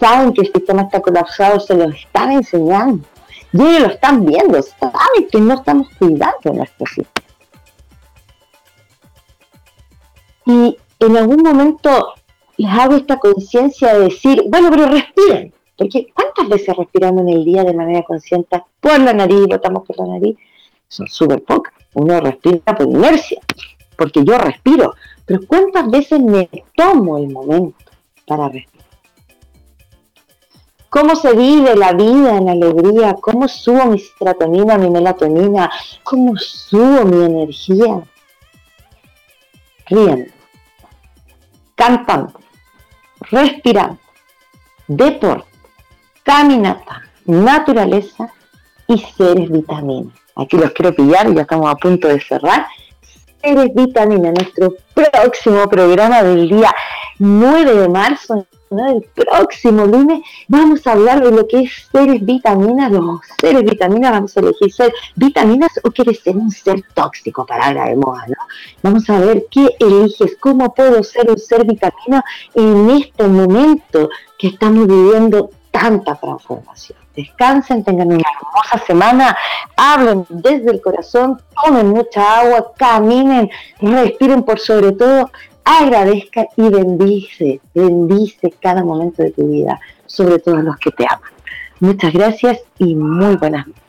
saben 0.05 0.34
que 0.34 0.42
el 0.42 0.52
sistema 0.52 0.82
está 0.82 1.00
colapsado, 1.00 1.59
se 1.59 1.74
los 1.74 1.94
están 1.94 2.30
enseñando. 2.32 3.07
Y 3.55 3.62
ellos 3.62 3.80
lo 3.80 3.94
están 3.94 4.26
viendo, 4.26 4.61
saben 4.62 5.28
que 5.30 5.40
no 5.40 5.55
estamos 5.55 5.88
cuidando 5.98 6.52
nuestro 6.52 6.86
sistema. 6.86 7.26
Y 10.44 10.76
en 11.00 11.16
algún 11.16 11.42
momento 11.42 12.12
les 12.59 12.70
hago 12.70 12.96
esta 12.96 13.18
conciencia 13.18 13.94
de 13.94 14.00
decir, 14.11 14.42
bueno, 14.48 14.68
pero 14.70 14.88
respiren. 14.88 15.55
Porque 15.76 16.09
¿cuántas 16.12 16.50
veces 16.50 16.76
respiramos 16.76 17.22
en 17.22 17.30
el 17.30 17.44
día 17.44 17.64
de 17.64 17.72
manera 17.72 18.02
consciente 18.02 18.62
por 18.80 19.00
la 19.00 19.14
nariz, 19.14 19.46
botamos 19.48 19.86
por 19.86 19.96
la 20.00 20.18
nariz? 20.18 20.36
Son 20.88 21.09
súper 21.09 21.42
pocas. 21.42 21.72
Uno 21.94 22.20
respira 22.20 22.76
por 22.76 22.86
inercia, 22.86 23.40
porque 23.96 24.22
yo 24.22 24.36
respiro. 24.36 24.94
Pero 25.24 25.40
¿cuántas 25.46 25.90
veces 25.90 26.20
me 26.20 26.50
tomo 26.76 27.16
el 27.16 27.30
momento 27.30 27.78
para 28.26 28.50
respirar? 28.50 28.74
Cómo 30.95 31.16
se 31.16 31.32
vive 31.32 31.74
la 31.74 31.92
vida 31.92 32.36
en 32.36 32.49
alegría, 32.49 33.16
cómo 33.20 33.49
subo 33.49 33.86
mi 33.86 33.99
serotonina, 33.99 34.78
mi 34.78 34.90
melatonina, 34.90 35.68
cómo 36.05 36.36
subo 36.36 37.05
mi 37.05 37.24
energía. 37.24 38.01
Riendo, 39.86 40.32
cantando, 41.74 42.40
respirando, 43.22 43.99
deporte, 44.86 45.49
caminata, 46.22 47.03
naturaleza 47.24 48.32
y 48.86 48.97
seres 49.01 49.51
vitaminas. 49.51 50.14
Aquí 50.36 50.57
los 50.57 50.70
quiero 50.70 50.95
pillar, 50.95 51.34
ya 51.34 51.42
estamos 51.42 51.72
a 51.72 51.74
punto 51.74 52.07
de 52.07 52.20
cerrar. 52.20 52.68
Seres 53.42 53.74
vitamina, 53.74 54.30
nuestro 54.30 54.76
próximo 54.95 55.68
programa 55.68 56.22
del 56.22 56.49
día 56.49 56.72
9 57.18 57.74
de 57.74 57.88
marzo, 57.88 58.46
el 58.78 59.02
próximo 59.14 59.86
lunes, 59.86 60.20
vamos 60.48 60.86
a 60.86 60.92
hablar 60.92 61.22
de 61.22 61.30
lo 61.30 61.46
que 61.46 61.60
es 61.60 61.88
seres 61.90 62.24
vitaminas. 62.24 62.90
Los 62.90 63.20
seres 63.40 63.62
vitaminas, 63.62 64.10
vamos 64.10 64.36
a 64.36 64.40
elegir 64.40 64.72
ser 64.72 64.92
vitaminas 65.14 65.70
o 65.82 65.90
quieres 65.90 66.20
ser 66.20 66.36
un 66.36 66.50
ser 66.50 66.82
tóxico 66.94 67.46
para 67.46 67.72
la 67.72 67.86
de 67.86 67.96
moda, 67.96 68.24
¿no? 68.28 68.36
Vamos 68.82 69.08
a 69.10 69.20
ver 69.20 69.46
qué 69.50 69.68
eliges, 69.78 70.36
cómo 70.40 70.74
puedo 70.74 71.02
ser 71.02 71.30
un 71.30 71.38
ser 71.38 71.64
vitamina 71.64 72.24
en 72.54 72.90
este 72.90 73.26
momento 73.26 74.08
que 74.38 74.48
estamos 74.48 74.86
viviendo 74.86 75.50
tanta 75.70 76.14
transformación. 76.14 76.98
Descansen, 77.16 77.84
tengan 77.84 78.08
una 78.08 78.22
hermosa 78.22 78.86
semana, 78.86 79.36
hablen 79.76 80.26
desde 80.28 80.70
el 80.72 80.80
corazón, 80.80 81.40
tomen 81.62 81.88
mucha 81.88 82.40
agua, 82.40 82.72
caminen, 82.76 83.48
respiren 83.80 84.42
por 84.42 84.58
sobre 84.58 84.92
todo 84.92 85.30
agradezca 85.64 86.46
y 86.56 86.68
bendice, 86.68 87.60
bendice 87.74 88.52
cada 88.60 88.84
momento 88.84 89.22
de 89.22 89.30
tu 89.30 89.48
vida, 89.48 89.80
sobre 90.06 90.38
todo 90.38 90.56
los 90.56 90.76
que 90.76 90.90
te 90.90 91.06
aman. 91.06 91.30
Muchas 91.80 92.12
gracias 92.12 92.60
y 92.78 92.94
muy 92.94 93.36
buenas 93.36 93.66
noches. 93.66 93.82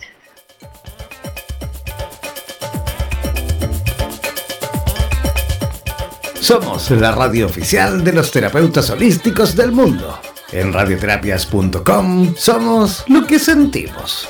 Somos 6.40 6.92
la 6.92 7.12
radio 7.12 7.48
oficial 7.48 8.04
de 8.04 8.14
los 8.14 8.32
terapeutas 8.32 8.90
holísticos 8.92 9.56
del 9.56 9.72
mundo. 9.72 10.20
En 10.52 10.72
radioterapias.com 10.72 12.36
somos 12.36 13.04
lo 13.08 13.26
que 13.26 13.40
sentimos. 13.40 14.30